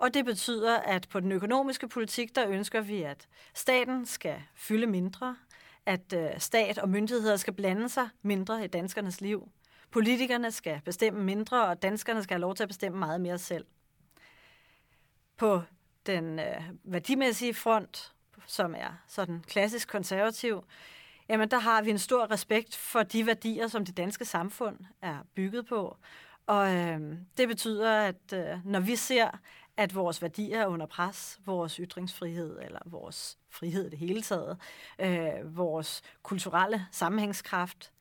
[0.01, 4.87] Og det betyder, at på den økonomiske politik, der ønsker vi, at staten skal fylde
[4.87, 5.37] mindre,
[5.85, 9.49] at øh, stat og myndigheder skal blande sig mindre i danskernes liv.
[9.91, 13.65] Politikerne skal bestemme mindre, og danskerne skal have lov til at bestemme meget mere selv.
[15.37, 15.61] På
[16.05, 18.13] den øh, værdimæssige front,
[18.45, 20.63] som er sådan klassisk konservativ,
[21.29, 25.17] jamen der har vi en stor respekt for de værdier, som det danske samfund er
[25.35, 25.97] bygget på.
[26.47, 26.99] Og øh,
[27.37, 29.29] det betyder, at øh, når vi ser,
[29.77, 34.57] at vores værdier er under pres, vores ytringsfrihed eller vores frihed i det hele taget,
[34.99, 37.91] øh, vores kulturelle sammenhængskraft,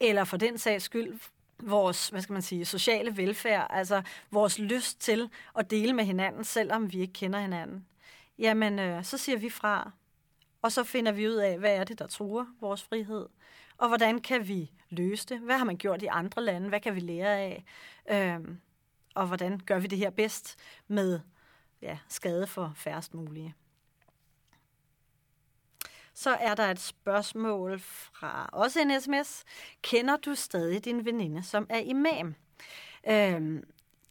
[0.00, 1.18] eller for den sags skyld
[1.62, 6.44] vores, hvad skal man sige, sociale velfærd, altså vores lyst til at dele med hinanden,
[6.44, 7.86] selvom vi ikke kender hinanden,
[8.38, 9.90] jamen øh, så siger vi fra,
[10.62, 13.26] og så finder vi ud af, hvad er det, der truer vores frihed,
[13.78, 15.38] og hvordan kan vi løse det?
[15.38, 16.68] Hvad har man gjort i andre lande?
[16.68, 17.64] Hvad kan vi lære af?
[18.10, 18.40] Øh,
[19.14, 20.56] og hvordan gør vi det her bedst
[20.88, 21.20] med
[21.82, 23.54] ja, skade for færrest mulige?
[26.14, 29.44] Så er der et spørgsmål fra også en sms.
[29.82, 32.34] Kender du stadig din veninde, som er imam?
[33.08, 33.64] Øhm,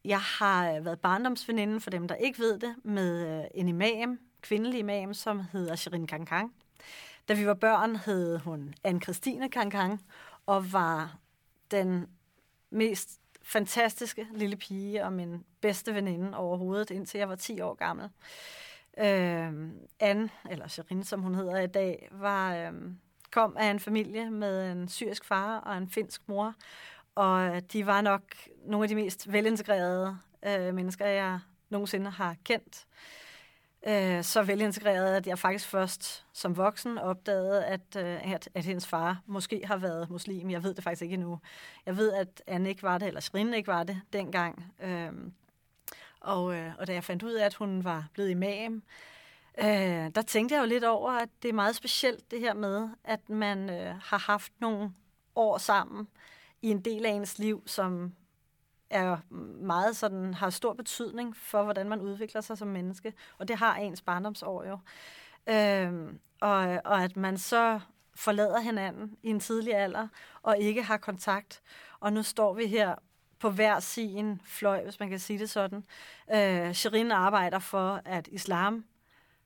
[0.05, 4.79] jeg har været barndomsveninde, for dem, der ikke ved det, med øh, en imam, kvindelig
[4.79, 6.53] imam, som hedder Shirin Kankang.
[7.27, 10.05] Da vi var børn, hed hun Anne-Christine Kankang,
[10.45, 11.17] og var
[11.71, 12.07] den
[12.69, 18.10] mest fantastiske lille pige og min bedste veninde overhovedet, indtil jeg var 10 år gammel.
[18.97, 22.71] Øh, Anne, eller Sherin, som hun hedder i dag, var, øh,
[23.32, 26.54] kom af en familie med en syrisk far og en finsk mor,
[27.15, 28.21] og de var nok
[28.65, 33.20] nogle af de mest velintegrerede øh, mennesker, jeg nogensinde har kendt øh,
[33.87, 38.87] øh, så velintegreret, at jeg faktisk først som voksen opdagede, at, øh, at, at hendes
[38.87, 40.49] far måske har været muslim.
[40.49, 41.39] Jeg ved det faktisk ikke endnu.
[41.85, 44.73] Jeg ved, at Anne ikke var det, eller Shirin ikke var det dengang.
[44.83, 45.11] Øh,
[46.19, 48.83] og, øh, og da jeg fandt ud af, at hun var blevet imam,
[49.57, 52.89] øh, der tænkte jeg jo lidt over, at det er meget specielt det her med,
[53.03, 54.91] at man øh, har haft nogle
[55.35, 56.07] år sammen
[56.61, 58.13] i en del af ens liv, som
[58.91, 59.17] er
[59.62, 63.13] meget sådan, har stor betydning for, hvordan man udvikler sig som menneske.
[63.38, 64.80] Og det har ens barndomsår jo.
[65.47, 67.80] Øhm, og, og at man så
[68.15, 70.08] forlader hinanden i en tidlig alder,
[70.43, 71.62] og ikke har kontakt.
[71.99, 72.95] Og nu står vi her
[73.39, 75.84] på hver sin fløj, hvis man kan sige det sådan.
[76.34, 78.86] Øh, Shirin arbejder for, at islam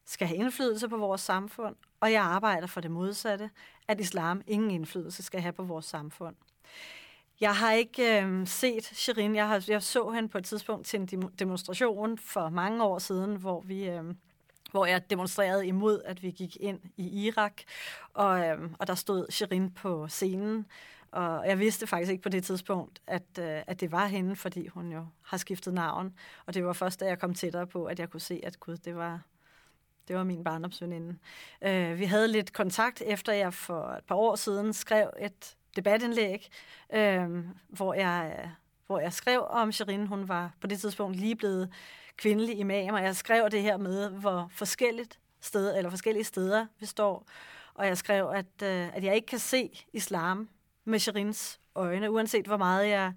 [0.06, 3.50] skal have indflydelse på vores samfund, og jeg arbejder for det modsatte,
[3.88, 6.36] at islam ingen indflydelse skal have på vores samfund.
[7.42, 9.36] Jeg har ikke øh, set Shirin.
[9.36, 13.36] Jeg, har, jeg så hende på et tidspunkt til en demonstration for mange år siden,
[13.36, 13.90] hvor vi...
[13.90, 14.04] Øh,
[14.72, 17.62] hvor jeg demonstrerede imod, at vi gik ind i Irak,
[18.14, 20.66] og, øh, og der stod Shirin på scenen,
[21.12, 24.68] og jeg vidste faktisk ikke på det tidspunkt, at, øh, at det var hende, fordi
[24.68, 26.14] hun jo har skiftet navn,
[26.46, 28.78] og det var først, da jeg kom tættere på, at jeg kunne se, at gud,
[28.78, 29.22] det var,
[30.08, 31.18] det var min barndomsveninde.
[31.62, 36.50] Øh, vi havde lidt kontakt, efter jeg for et par år siden skrev et debatindlæg,
[36.94, 38.52] øh, hvor, jeg,
[38.88, 40.08] hvor jeg skrev om Shirin.
[40.08, 41.74] Hun var på det tidspunkt lige blevet
[42.18, 46.86] kvindelig imam, og jeg skrev det her med, hvor forskelligt sted, eller forskellige steder vi
[46.86, 47.26] står.
[47.74, 50.50] Og jeg skrev, at, øh, at jeg ikke kan se islam
[50.86, 53.14] med Shirins øjne, uanset hvor meget jeg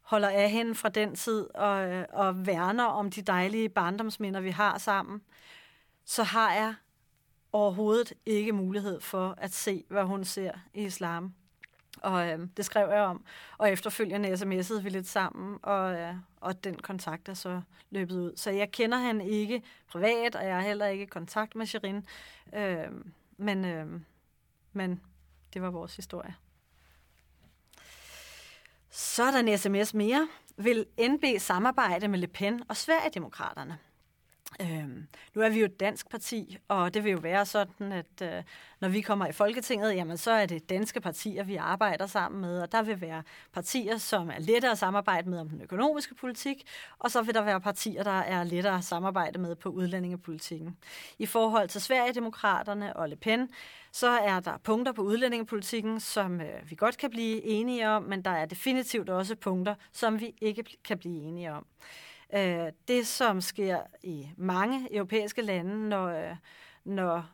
[0.00, 4.50] holder af hende fra den tid og, øh, og værner om de dejlige barndomsminder, vi
[4.50, 5.22] har sammen,
[6.04, 6.74] så har jeg
[7.52, 11.34] overhovedet ikke mulighed for at se, hvad hun ser i islam.
[12.02, 13.24] Og øh, det skrev jeg om,
[13.58, 17.60] og efterfølgende sms'ede vi lidt sammen, og, øh, og den kontakt er så
[17.90, 18.32] løbet ud.
[18.36, 22.06] Så jeg kender han ikke privat, og jeg har heller ikke kontakt med Shirin,
[22.54, 22.88] øh,
[23.36, 24.00] men, øh,
[24.72, 25.00] men
[25.54, 26.34] det var vores historie.
[28.90, 30.28] Så er der en sms mere.
[30.56, 33.78] Vil NB samarbejde med Le Pen og Sverigedemokraterne?
[34.60, 38.22] Øhm, nu er vi jo et dansk parti, og det vil jo være sådan, at
[38.22, 38.42] øh,
[38.80, 42.62] når vi kommer i Folketinget, jamen så er det danske partier, vi arbejder sammen med,
[42.62, 46.68] og der vil være partier, som er lettere at samarbejde med om den økonomiske politik,
[46.98, 50.76] og så vil der være partier, der er lettere at samarbejde med på udlændingepolitikken.
[51.18, 53.48] I forhold til Sverigedemokraterne og Le Pen,
[53.92, 58.22] så er der punkter på udlændingepolitikken, som øh, vi godt kan blive enige om, men
[58.22, 61.66] der er definitivt også punkter, som vi ikke kan blive enige om.
[62.34, 66.36] Øh, det, som sker i mange europæiske lande, når, øh,
[66.84, 67.26] når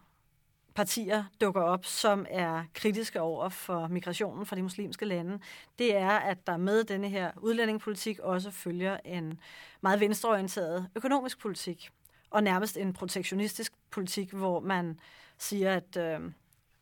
[0.74, 5.38] partier dukker op, som er kritiske over for migrationen fra de muslimske lande,
[5.78, 9.40] det er, at der med denne her udlændingepolitik også følger en
[9.80, 11.90] meget venstreorienteret økonomisk politik,
[12.30, 15.00] og nærmest en protektionistisk politik, hvor man
[15.38, 16.20] siger, at øh,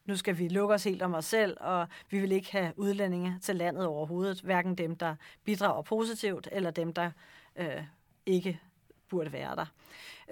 [0.05, 3.39] nu skal vi lukke os helt om os selv, og vi vil ikke have udlændinge
[3.43, 7.11] til landet overhovedet, hverken dem, der bidrager positivt, eller dem, der
[7.57, 7.83] øh,
[8.27, 8.61] ikke
[9.09, 9.67] burde være der.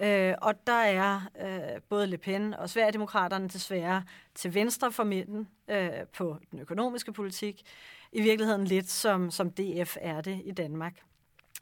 [0.01, 4.03] Øh, og der er øh, både Le Pen og Sverigedemokraterne desværre
[4.35, 7.63] til venstre for midten øh, på den økonomiske politik.
[8.11, 10.93] I virkeligheden lidt som, som DF er det i Danmark.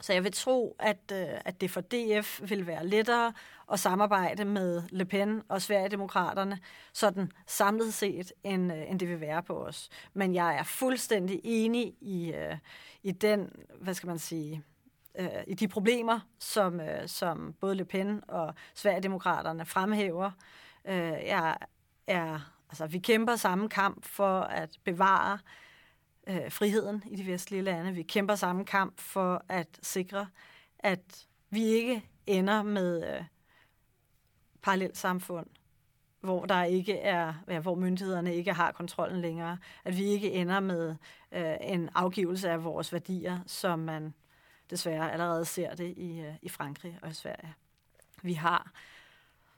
[0.01, 3.33] Så jeg vil tro, at, øh, at det for DF vil være lettere
[3.71, 6.59] at samarbejde med Le Pen og Sverigedemokraterne,
[6.93, 9.89] sådan samlet set, end, øh, end det vil være på os.
[10.13, 12.57] Men jeg er fuldstændig enig i, øh,
[13.03, 13.49] i den,
[13.81, 14.63] hvad skal man sige,
[15.19, 20.31] øh, i de problemer, som, øh, som både Le Pen og Sverigedemokraterne fremhæver.
[20.85, 20.95] Øh,
[21.25, 21.57] jeg
[22.07, 25.39] er, altså, vi kæmper samme kamp for at bevare
[26.27, 27.93] øh, friheden i de vestlige lande.
[27.93, 30.27] Vi kæmper samme kamp for at sikre,
[30.79, 33.23] at vi ikke ender med øh,
[34.61, 35.47] parallelt samfund,
[36.21, 39.57] hvor der ikke er, ja, hvor myndighederne ikke har kontrollen længere.
[39.83, 40.95] At vi ikke ender med
[41.31, 44.13] øh, en afgivelse af vores værdier, som man
[44.71, 47.53] desværre allerede ser det i, øh, i Frankrig og i Sverige.
[48.21, 48.71] Vi har,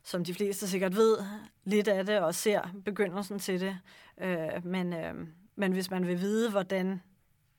[0.03, 1.17] som de fleste sikkert ved,
[1.63, 3.79] lidt af det og ser begyndelsen til det.
[4.17, 7.01] Øh, men, øh, men hvis man vil vide, hvordan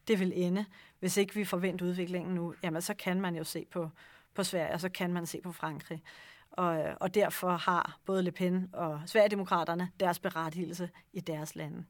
[0.09, 0.65] det vil ende,
[0.99, 3.91] hvis ikke vi forventer udviklingen nu, jamen så kan man jo se på,
[4.35, 6.03] på Sverige, og så kan man se på Frankrig.
[6.51, 11.85] Og, øh, og derfor har både Le Pen og Sverigedemokraterne deres berettigelse i deres lande.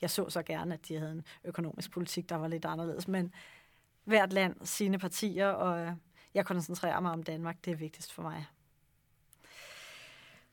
[0.00, 3.32] Jeg så så gerne, at de havde en økonomisk politik, der var lidt anderledes, men
[4.06, 5.92] hvert land sine partier, og øh,
[6.34, 7.64] jeg koncentrerer mig om Danmark.
[7.64, 8.46] Det er vigtigst for mig.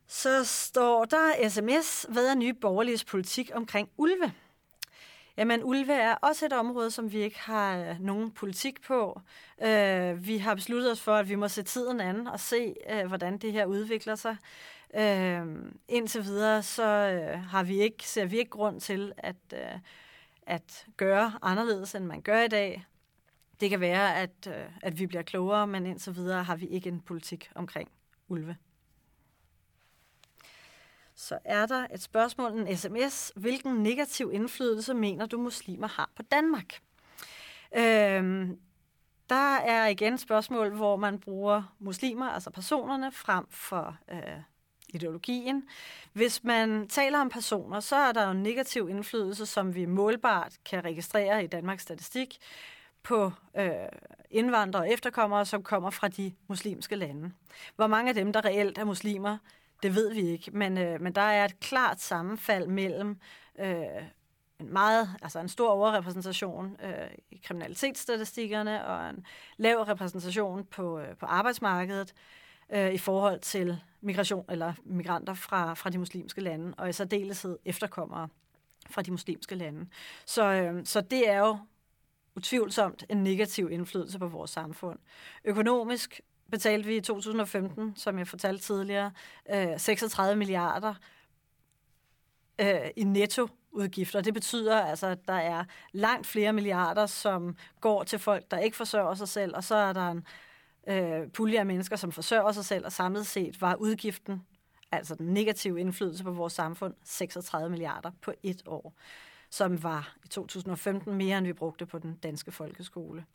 [0.07, 4.33] Så står der sms, hvad er nye borgerliges politik omkring ulve?
[5.37, 9.21] Jamen, ulve er også et område, som vi ikke har øh, nogen politik på.
[9.63, 13.07] Øh, vi har besluttet os for, at vi må se tiden an og se, øh,
[13.07, 14.37] hvordan det her udvikler sig.
[14.95, 15.45] Øh,
[15.87, 19.79] indtil videre, så øh, har vi ikke, ser vi ikke grund til at, øh,
[20.47, 22.85] at gøre anderledes, end man gør i dag.
[23.63, 26.89] Det kan være, at, øh, at vi bliver klogere, men indtil videre har vi ikke
[26.89, 27.91] en politik omkring
[28.27, 28.57] ulve.
[31.15, 33.31] Så er der et spørgsmål, en sms.
[33.35, 36.79] Hvilken negativ indflydelse mener du, muslimer har på Danmark?
[37.75, 38.59] Øhm,
[39.29, 44.41] der er igen et spørgsmål, hvor man bruger muslimer, altså personerne, frem for øh,
[44.89, 45.67] ideologien.
[46.13, 50.53] Hvis man taler om personer, så er der jo en negativ indflydelse, som vi målbart
[50.65, 52.37] kan registrere i Danmarks Statistik
[53.03, 53.71] på øh,
[54.31, 57.31] indvandrere og efterkommere, som kommer fra de muslimske lande.
[57.75, 59.37] Hvor mange af dem, der reelt er muslimer,
[59.83, 63.17] det ved vi ikke, men, øh, men der er et klart sammenfald mellem
[63.59, 63.85] øh,
[64.59, 69.25] en meget, altså en stor overrepræsentation øh, i kriminalitetsstatistikkerne og en
[69.57, 72.13] lav repræsentation på, øh, på arbejdsmarkedet
[72.69, 77.57] øh, i forhold til migration eller migranter fra, fra de muslimske lande, og i særdeleshed
[77.65, 78.27] efterkommere
[78.89, 79.87] fra de muslimske lande.
[80.25, 81.57] Så, øh, så det er jo
[82.35, 84.99] utvivlsomt en negativ indflydelse på vores samfund.
[85.45, 89.11] Økonomisk betalte vi i 2015, som jeg fortalte tidligere,
[89.53, 90.93] øh, 36 milliarder
[92.61, 94.21] øh, i nettoudgifter.
[94.21, 98.77] Det betyder altså, at der er langt flere milliarder, som går til folk, der ikke
[98.77, 100.25] forsørger sig selv, og så er der en
[100.87, 104.41] øh, pulje af mennesker, som forsørger sig selv, og samlet set var udgiften,
[104.91, 108.93] altså den negative indflydelse på vores samfund, 36 milliarder på et år
[109.53, 113.25] som var i 2015 mere, end vi brugte på den danske folkeskole.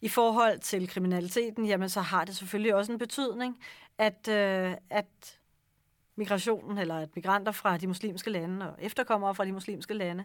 [0.00, 3.58] I forhold til kriminaliteten, jamen så har det selvfølgelig også en betydning,
[3.98, 5.38] at, øh, at
[6.16, 10.24] migrationen, eller at migranter fra de muslimske lande og efterkommere fra de muslimske lande,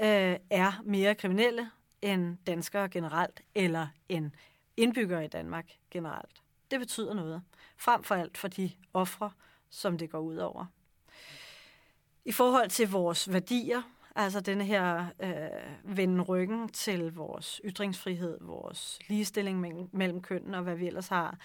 [0.00, 1.70] øh, er mere kriminelle
[2.02, 4.30] end danskere generelt, eller end
[4.76, 6.42] indbyggere i Danmark generelt.
[6.70, 7.42] Det betyder noget.
[7.76, 9.30] Frem for alt for de ofre,
[9.70, 10.66] som det går ud over.
[12.24, 13.82] I forhold til vores værdier,
[14.16, 20.62] Altså den her øh, vende ryggen til vores ytringsfrihed, vores ligestilling mellem, mellem kønnen og
[20.62, 21.38] hvad vi ellers har,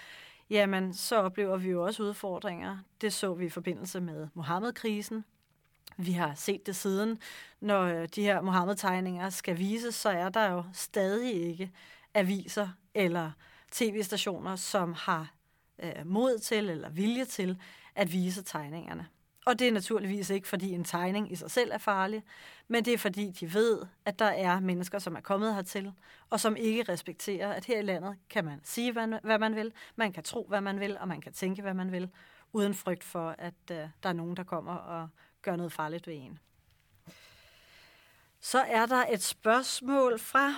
[0.50, 2.78] jamen så oplever vi jo også udfordringer.
[3.02, 5.26] Det så vi i forbindelse med Mohammed-krisen.
[5.98, 7.20] Vi har set det siden.
[7.60, 11.72] Når øh, de her Mohammed-tegninger skal vises, så er der jo stadig ikke
[12.14, 13.32] aviser eller
[13.72, 15.34] tv-stationer, som har
[15.84, 17.58] øh, mod til eller vilje til
[17.96, 19.08] at vise tegningerne.
[19.46, 22.24] Og det er naturligvis ikke, fordi en tegning i sig selv er farlig,
[22.68, 25.94] men det er fordi, de ved, at der er mennesker, som er kommet hertil,
[26.30, 30.14] og som ikke respekterer, at her i landet kan man sige, hvad man vil, man
[30.14, 32.10] kan tro, hvad man vil, og man kan tænke, hvad man vil,
[32.54, 35.10] uden frygt for, at øh, der er nogen, der kommer og
[35.42, 36.40] gør noget farligt ved en.
[38.40, 40.54] Så er der et spørgsmål fra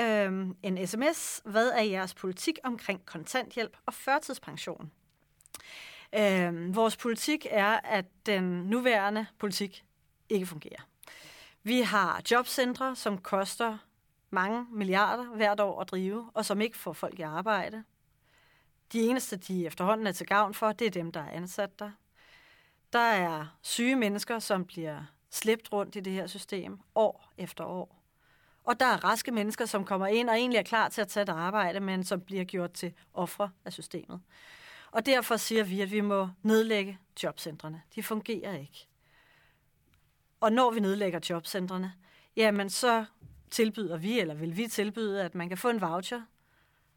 [0.00, 1.40] øh, en sms.
[1.44, 4.92] Hvad er jeres politik omkring kontanthjælp og førtidspension?
[6.18, 9.84] Øh, vores politik er, at den nuværende politik
[10.28, 10.88] ikke fungerer.
[11.62, 13.78] Vi har jobcentre, som koster
[14.30, 17.84] mange milliarder hvert år at drive, og som ikke får folk i arbejde.
[18.92, 21.90] De eneste, de efterhånden er til gavn for, det er dem, der er ansat der.
[22.92, 28.02] Der er syge mennesker, som bliver slæbt rundt i det her system år efter år.
[28.64, 31.22] Og der er raske mennesker, som kommer ind og egentlig er klar til at tage
[31.22, 34.20] et arbejde, men som bliver gjort til ofre af systemet.
[34.96, 37.82] Og derfor siger vi, at vi må nedlægge jobcentrene.
[37.94, 38.88] De fungerer ikke.
[40.40, 41.92] Og når vi nedlægger jobcentrene,
[42.36, 43.04] jamen så
[43.50, 46.22] tilbyder vi, eller vil vi tilbyde, at man kan få en voucher,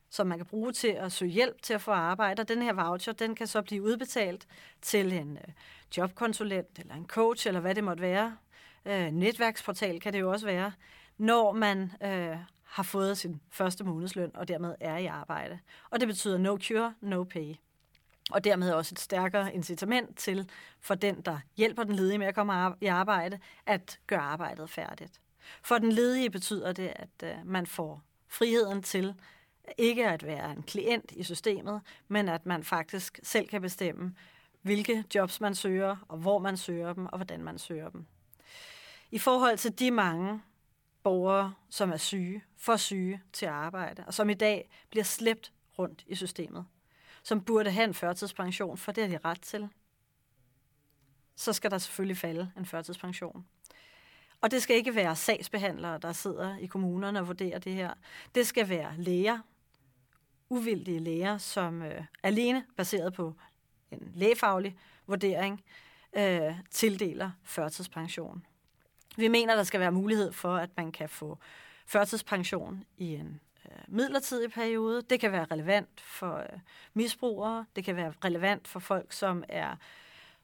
[0.10, 2.42] som man kan bruge til at søge hjælp til at få arbejde.
[2.42, 4.48] Og den her voucher, den kan så blive udbetalt
[4.82, 5.54] til en øh,
[5.98, 8.38] jobkonsulent, eller en coach, eller hvad det måtte være.
[8.86, 10.72] Øh, netværksportal kan det jo også være,
[11.18, 15.60] når man øh, har fået sin første månedsløn, og dermed er i arbejde.
[15.90, 17.56] Og det betyder no cure, no pay
[18.30, 20.50] og dermed også et stærkere incitament til
[20.80, 25.22] for den, der hjælper den ledige med at komme i arbejde, at gøre arbejdet færdigt.
[25.62, 29.16] For den ledige betyder det, at øh, man får friheden til
[29.78, 34.16] ikke at være en klient i systemet, men at man faktisk selv kan bestemme,
[34.62, 38.06] hvilke jobs man søger, og hvor man søger dem, og hvordan man søger dem.
[39.12, 40.42] I forhold til de mange
[41.04, 45.52] borgere, som er syge, for syge til at arbejde, og som i dag bliver slæbt
[45.80, 46.66] rundt i systemet,
[47.24, 49.70] som burde have en førtidspension, for det har de ret til,
[51.36, 53.46] så skal der selvfølgelig falde en førtidspension.
[54.42, 57.94] Og det skal ikke være sagsbehandlere, der sidder i kommunerne og vurderer det her.
[58.36, 59.40] Det skal være læger,
[60.50, 63.34] uvildige læger, som øh, alene baseret på
[63.92, 65.64] en lægefaglig vurdering
[66.14, 68.46] øh, tildeler førtidspension.
[69.18, 71.38] Vi mener, der skal være mulighed for, at man kan få
[71.86, 73.40] førtidspension i en
[73.72, 75.02] Øh, midlertidig periode.
[75.02, 76.60] Det kan være relevant for øh,
[76.94, 77.66] misbrugere.
[77.76, 79.76] Det kan være relevant for folk, som er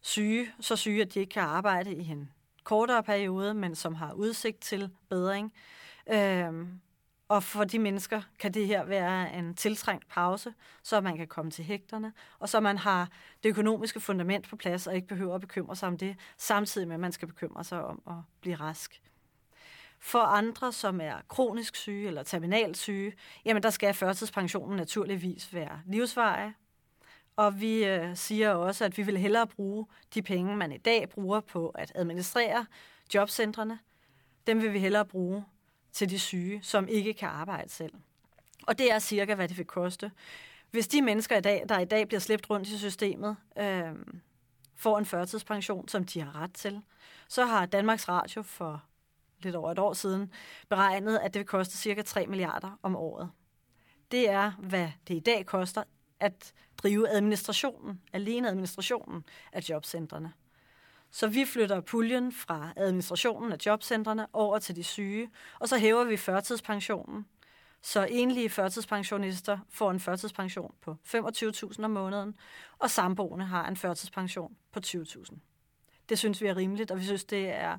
[0.02, 2.32] syge, så syge, at de ikke kan arbejde i en
[2.64, 5.54] kortere periode, men som har udsigt til bedring.
[6.08, 6.80] Øhm,
[7.28, 10.54] og for de mennesker kan det her være en tiltrængt pause,
[10.84, 13.10] så man kan komme til hægterne, og så man har
[13.44, 16.96] det økonomiske fundament på plads, og ikke behøver at bekymre sig om det, samtidig med,
[16.96, 19.02] at man skal bekymre sig om at blive rask.
[20.06, 23.14] For andre, som er kronisk syge eller terminalt syge,
[23.45, 26.53] jamen der skal førtidspensionen naturligvis være livsvarig.
[27.36, 31.10] Og vi øh, siger også, at vi vil hellere bruge de penge, man i dag
[31.10, 32.66] bruger på at administrere
[33.14, 33.80] jobcentrene,
[34.47, 35.45] dem vil vi hellere bruge
[35.91, 37.93] til de syge, som ikke kan arbejde selv.
[38.68, 40.12] Og det er cirka, hvad det vil koste.
[40.72, 43.95] Hvis de mennesker, i dag, der i dag bliver slæbt rundt i systemet, øh,
[44.76, 46.82] får en førtidspension, som de har ret til,
[47.28, 48.84] så har Danmarks Radio for
[49.40, 50.32] lidt over et år siden
[50.70, 53.30] beregnet, at det vil koste cirka 3 milliarder om året.
[54.12, 55.84] Det er, hvad det i dag koster
[56.20, 60.34] at drive administrationen, alene administrationen af jobcentrene.
[61.12, 65.30] Så vi flytter puljen fra administrationen af jobcentrene over til de syge,
[65.60, 67.26] og så hæver vi førtidspensionen.
[67.82, 72.36] Så enlige førtidspensionister får en førtidspension på 25.000 om måneden,
[72.80, 75.38] og samboende har en førtidspension på 20.000.
[76.10, 77.78] Det synes vi er rimeligt, og vi synes, det er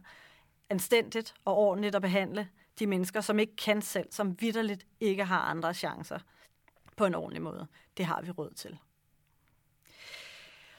[0.70, 2.48] anstændigt og ordentligt at behandle
[2.78, 6.18] de mennesker, som ikke kan selv, som vidderligt ikke har andre chancer
[6.96, 7.66] på en ordentlig måde.
[7.96, 8.78] Det har vi råd til.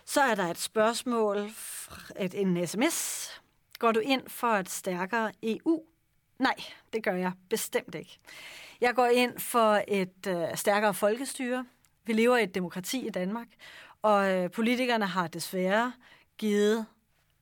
[0.05, 1.37] Så er der et spørgsmål,
[2.19, 3.29] et, en sms.
[3.79, 5.83] Går du ind for et stærkere EU?
[6.39, 6.55] Nej,
[6.93, 8.19] det gør jeg bestemt ikke.
[8.81, 11.65] Jeg går ind for et øh, stærkere folkestyre.
[12.05, 13.47] Vi lever i et demokrati i Danmark,
[14.01, 15.93] og øh, politikerne har desværre
[16.37, 16.85] givet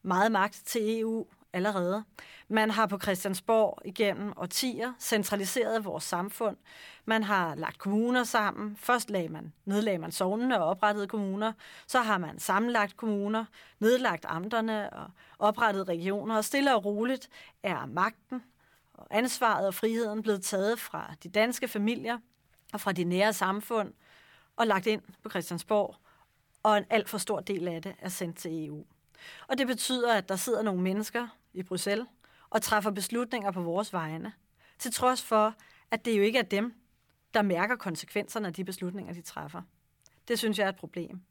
[0.02, 2.04] meget magt til EU allerede.
[2.48, 6.58] Man har på Christiansborg igennem årtier centraliseret vores samfund.
[7.06, 8.78] Man har lagt kommuner sammen.
[8.78, 11.54] Først lagde man, nedlagde man sovnene og oprettede kommuner.
[11.88, 13.46] Så har man sammenlagt kommuner,
[13.80, 15.08] nedlagt amterne og
[15.40, 16.38] oprettet regioner.
[16.38, 17.30] Og stille og roligt
[17.64, 18.44] er magten
[18.94, 22.18] og ansvaret og friheden blevet taget fra de danske familier
[22.74, 23.94] og fra de nære samfund
[24.56, 25.96] og lagt ind på Christiansborg.
[26.64, 28.86] Og en alt for stor del af det er sendt til EU.
[29.48, 32.08] Og det betyder, at der sidder nogle mennesker i Bruxelles
[32.50, 34.34] og træffer beslutninger på vores vegne,
[34.80, 35.54] til trods for,
[35.92, 36.74] at det jo ikke er dem,
[37.34, 39.62] der mærker konsekvenserne af de beslutninger, de træffer.
[40.28, 41.22] Det synes jeg er et problem.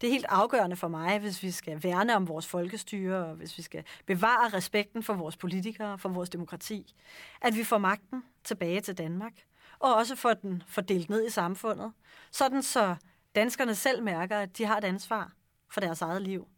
[0.00, 3.58] Det er helt afgørende for mig, hvis vi skal værne om vores folkestyre, og hvis
[3.58, 6.94] vi skal bevare respekten for vores politikere, for vores demokrati,
[7.40, 9.32] at vi får magten tilbage til Danmark,
[9.78, 11.92] og også får den fordelt ned i samfundet,
[12.30, 12.96] sådan så
[13.34, 15.32] danskerne selv mærker, at de har et ansvar
[15.70, 16.48] for deres eget liv.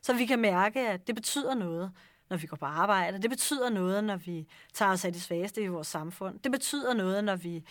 [0.00, 1.92] Så vi kan mærke, at det betyder noget,
[2.34, 3.22] når vi går på arbejde.
[3.22, 6.38] Det betyder noget, når vi tager os af de svageste i vores samfund.
[6.38, 7.64] Det betyder noget, når vi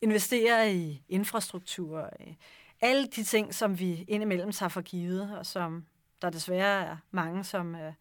[0.00, 2.10] investerer i infrastruktur.
[2.80, 5.86] Alle de ting, som vi indimellem tager for givet, og som
[6.22, 7.92] der desværre er mange, som, øh,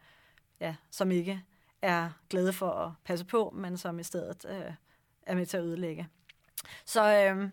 [0.60, 1.44] ja, som ikke
[1.82, 4.74] er glade for at passe på, men som i stedet øh,
[5.26, 6.08] er med til at ødelægge.
[6.86, 7.50] Så, øh,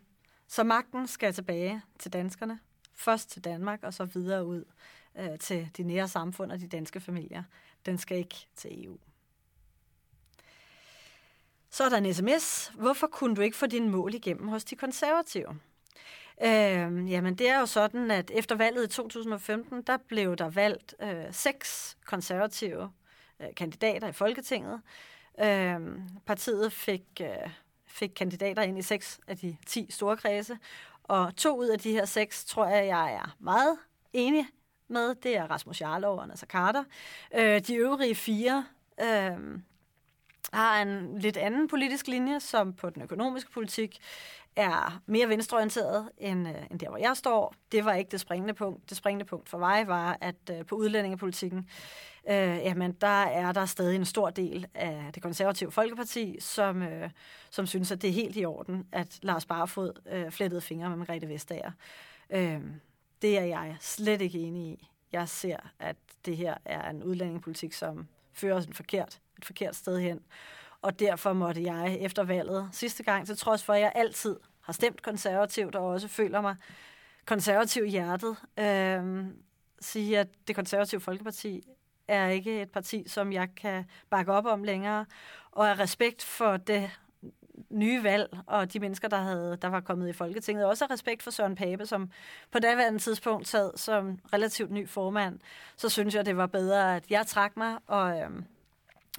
[0.49, 2.59] Så magten skal tilbage til danskerne,
[2.95, 4.65] først til Danmark og så videre ud
[5.19, 7.43] øh, til de nære samfund og de danske familier.
[7.87, 8.97] Den skal ikke til EU.
[11.71, 12.73] Så er der en sms.
[12.75, 15.61] Hvorfor kunne du ikke få dine mål igennem hos de konservative?
[16.43, 20.95] Øh, jamen, det er jo sådan, at efter valget i 2015, der blev der valgt
[21.03, 22.91] øh, seks konservative
[23.41, 24.81] øh, kandidater i Folketinget.
[25.41, 25.81] Øh,
[26.27, 27.51] partiet fik, øh,
[27.87, 30.59] fik kandidater ind i seks af de ti store kredse,
[31.03, 33.79] og to ud af de her seks, tror jeg, jeg er meget
[34.13, 34.47] enig
[34.89, 35.15] med.
[35.15, 36.85] Det er Rasmus Jarlov og Nasser Carter.
[37.35, 38.65] Øh, de øvrige fire
[39.01, 39.61] øh,
[40.53, 43.99] har en lidt anden politisk linje, som på den økonomiske politik
[44.57, 47.55] er mere venstreorienteret end, øh, end der, hvor jeg står.
[47.73, 48.91] Det var ikke det springende punkt.
[48.91, 51.69] Det springende punkt for mig var, at øh, på udlændingepolitikken,
[52.29, 57.11] øh, jamen, der er der stadig en stor del af det konservative Folkeparti, som, øh,
[57.51, 60.97] som synes, at det er helt i orden, at Lars Barfod øh, flettede fingre med
[60.97, 61.71] Margrethe Vestager.
[62.31, 62.61] Øh,
[63.23, 64.89] det er jeg slet ikke enig i.
[65.13, 69.77] Jeg ser, at det her er en udlændingepolitik, som fører os en forkert, et forkert
[69.77, 70.21] sted hen
[70.87, 74.73] og derfor måtte jeg efter valget sidste gang, til trods for, at jeg altid har
[74.73, 76.57] stemt konservativt, og også føler mig
[77.27, 79.25] konservativ i hjertet, øh,
[79.81, 81.63] sige, at det konservative Folkeparti
[82.09, 85.07] er ikke et parti, som jeg kan bakke op om længere,
[85.51, 86.91] og af respekt for det
[87.71, 90.65] nye valg, og de mennesker, der, havde, der var kommet i Folketinget.
[90.65, 92.11] Også af respekt for Søren Pape, som
[92.51, 95.39] på daværende tidspunkt sad som relativt ny formand.
[95.77, 98.45] Så synes jeg, det var bedre, at jeg trak mig og, øhm,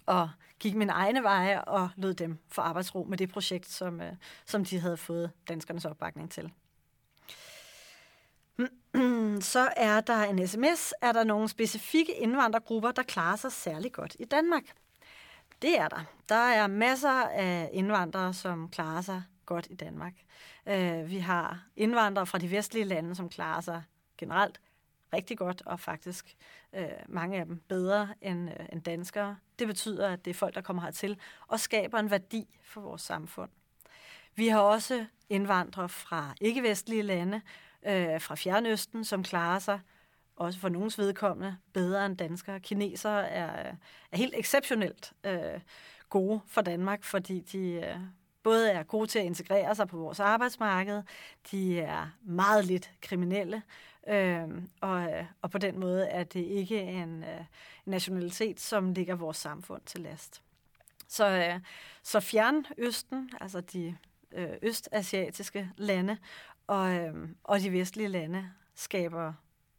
[0.06, 0.30] og
[0.60, 4.14] gik min egne veje og lod dem få arbejdsro med det projekt, som, øh,
[4.46, 6.52] som de havde fået danskernes opbakning til.
[9.42, 10.94] Så er der en sms.
[11.02, 14.64] Er der nogle specifikke indvandrergrupper, der klarer sig særlig godt i Danmark?
[15.62, 16.04] Det er der.
[16.30, 20.14] Der er masser af indvandrere, som klarer sig godt i Danmark.
[20.68, 23.84] Øh, vi har indvandrere fra de vestlige lande, som klarer sig
[24.18, 24.62] generelt
[25.14, 26.36] rigtig godt, og faktisk
[26.74, 29.38] øh, mange af dem bedre end, øh, end danskere.
[29.60, 33.02] Det betyder, at det er folk, der kommer hertil og skaber en værdi for vores
[33.02, 33.50] samfund.
[34.36, 37.42] Vi har også indvandrere fra ikke-vestlige lande,
[37.86, 39.80] øh, fra Fjernøsten, som klarer sig
[40.38, 42.60] også for nogens vedkommende bedre end danskere.
[42.60, 43.76] Kinesere er,
[44.12, 45.60] er helt exceptionelt øh,
[46.10, 47.98] gode for Danmark, fordi de øh,
[48.44, 51.04] både er gode til at integrere sig på vores arbejdsmarked,
[51.52, 53.62] de er meget lidt kriminelle,
[54.08, 54.48] øh,
[54.82, 57.46] og, øh, og på den måde er det ikke en øh,
[57.86, 60.42] nationalitet, som ligger vores samfund til last.
[61.08, 61.60] Så, øh,
[62.04, 63.98] så Fjernøsten, altså de
[64.32, 66.18] øh, østasiatiske lande,
[66.68, 69.34] og, øh, og de vestlige lande skaber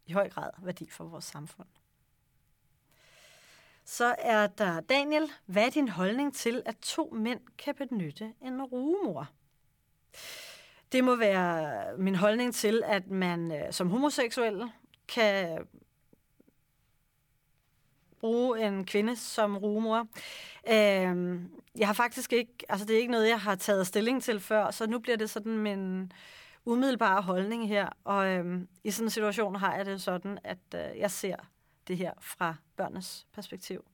[0.09, 1.67] i høj grad værdi for vores samfund.
[3.85, 5.31] Så er der Daniel.
[5.45, 9.29] Hvad er din holdning til, at to mænd kan benytte en rugemor?
[10.91, 14.71] Det må være min holdning til, at man øh, som homoseksuel
[15.07, 15.67] kan
[18.19, 20.07] bruge en kvinde som rumor.
[20.67, 21.39] Øh,
[21.75, 24.71] jeg har faktisk ikke, altså det er ikke noget, jeg har taget stilling til før,
[24.71, 26.11] så nu bliver det sådan min
[26.69, 27.89] umiddelbare holdning her.
[28.03, 31.35] Og øhm, i sådan en situation har jeg det sådan, at øh, jeg ser
[31.87, 33.85] det her fra børnenes perspektiv.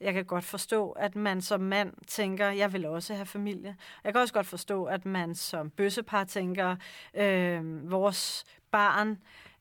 [0.00, 3.76] Jeg kan godt forstå, at man som mand tænker, jeg vil også have familie.
[4.04, 6.76] Jeg kan også godt forstå, at man som bøssepar tænker,
[7.14, 9.18] øh, vores barn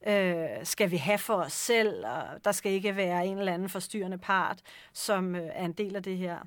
[0.07, 3.69] øh, skal vi have for os selv, og der skal ikke være en eller anden
[3.69, 4.61] forstyrrende part,
[4.93, 6.39] som øh, er en del af det her.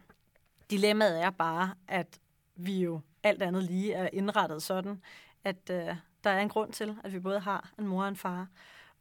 [0.71, 2.21] Dilemmaet er bare, at
[2.57, 5.01] vi jo alt andet lige er indrettet sådan,
[5.45, 8.17] at øh, der er en grund til, at vi både har en mor og en
[8.17, 8.47] far.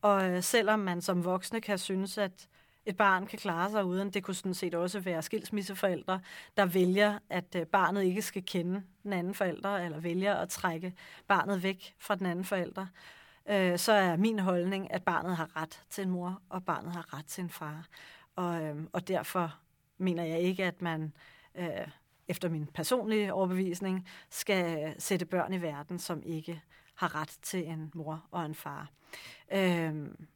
[0.02, 2.48] Og øh, selvom man som voksne kan synes, at
[2.86, 6.20] et barn kan klare sig uden, det kunne sådan set også være skilsmisseforældre,
[6.58, 10.94] der vælger, at øh, barnet ikke skal kende den anden forælder, eller vælger at trække
[11.28, 12.88] barnet væk fra den anden forælder,
[13.50, 17.18] øh, så er min holdning, at barnet har ret til en mor, og barnet har
[17.18, 17.88] ret til en far.
[18.36, 19.56] Og, øh, og derfor
[19.98, 21.14] mener jeg ikke, at man
[21.56, 21.88] øh,
[22.28, 26.62] efter min personlige overbevisning skal sætte børn i verden, som ikke
[26.96, 28.90] har ret til en mor og en far.
[29.52, 30.28] Øhm,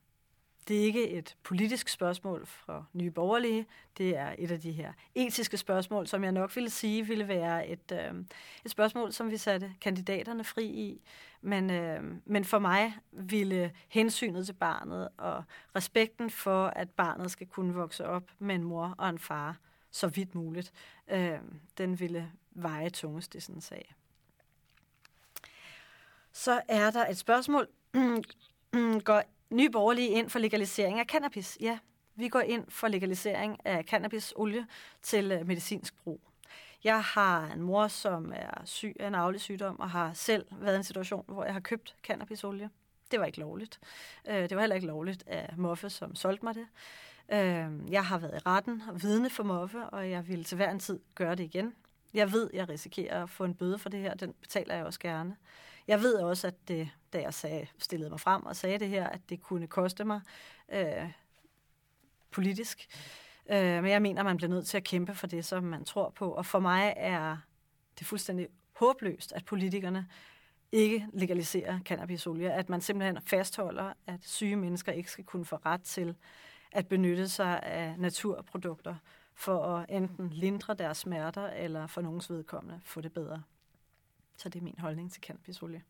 [0.68, 3.66] det er ikke et politisk spørgsmål for nye borgerlige.
[3.98, 7.68] Det er et af de her etiske spørgsmål, som jeg nok ville sige ville være
[7.68, 8.24] et, øh,
[8.66, 11.02] et spørgsmål, som vi satte kandidaterne fri i.
[11.42, 15.44] Men, øh, men for mig ville hensynet til barnet og
[15.76, 19.58] respekten for, at barnet skal kunne vokse op med en mor og en far
[19.98, 20.74] så vidt muligt,
[21.08, 21.40] øh,
[21.78, 23.96] den ville veje tungest i sådan en sag.
[26.32, 27.68] Så er der et spørgsmål.
[29.04, 31.58] Går Nye Borgerlige ind for legalisering af cannabis?
[31.62, 31.80] Ja,
[32.16, 34.68] vi går ind for legalisering af cannabisolie
[35.02, 36.22] til øh, medicinsk brug.
[36.84, 40.74] Jeg har en mor, som er syg af en aflig sygdom, og har selv været
[40.74, 42.70] i en situation, hvor jeg har købt cannabisolie.
[43.12, 43.80] Det var ikke lovligt.
[44.28, 46.68] Øh, det var heller ikke lovligt af Moffe, som solgte mig det.
[47.32, 50.72] Øh, jeg har været i retten og vidne for Moffe, og jeg vil til hver
[50.72, 51.74] en tid gøre det igen.
[52.14, 54.14] Jeg ved, jeg risikerer at få en bøde for det her.
[54.14, 55.36] Den betaler jeg også gerne.
[55.88, 59.08] Jeg ved også, at det, da jeg sagde, stillede mig frem og sagde det her,
[59.08, 60.22] at det kunne koste mig
[60.70, 61.12] øh,
[62.32, 62.88] politisk.
[63.50, 66.10] Øh, men jeg mener, man bliver nødt til at kæmpe for det, som man tror
[66.10, 66.32] på.
[66.32, 67.38] Og for mig er
[68.00, 70.08] det fuldstændig håbløst, at politikerne
[70.72, 72.54] ikke legaliserer cannabisolie.
[72.54, 76.16] At man simpelthen fastholder, at syge mennesker ikke skal kunne få ret til
[76.72, 78.96] at benytte sig af naturprodukter
[79.34, 83.44] for at enten lindre deres smerter, eller for nogens vedkommende få det bedre.
[84.38, 85.84] Så det er min holdning til cannabisolie.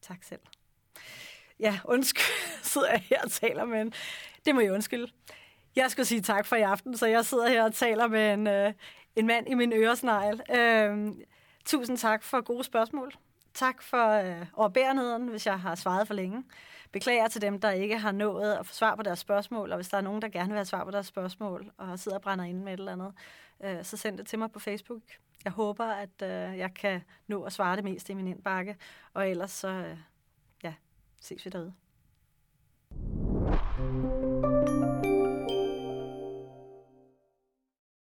[0.00, 0.40] Tak selv.
[1.60, 3.92] Ja, undskyld, sidder jeg her og taler med en...
[4.44, 5.12] Det må jeg undskylde.
[5.76, 8.46] Jeg skal sige tak for i aften, så jeg sidder her og taler med en,
[8.46, 8.72] øh,
[9.16, 10.40] en mand i min øresnegl.
[10.50, 11.12] Øh,
[11.64, 13.12] tusind tak for gode spørgsmål.
[13.54, 16.44] Tak for øh, overbærenheden, hvis jeg har svaret for længe.
[16.92, 19.88] Beklager til dem, der ikke har nået at få svar på deres spørgsmål, og hvis
[19.88, 22.44] der er nogen, der gerne vil have svar på deres spørgsmål, og sidder og brænder
[22.44, 23.12] ind med et eller andet,
[23.64, 25.02] øh, så send det til mig på Facebook.
[25.44, 28.76] Jeg håber, at øh, jeg kan nå at svare det meste i min indbakke,
[29.14, 29.98] og ellers så, øh,
[30.62, 30.74] ja,
[31.20, 31.72] ses vi derude.
[33.80, 34.29] thank you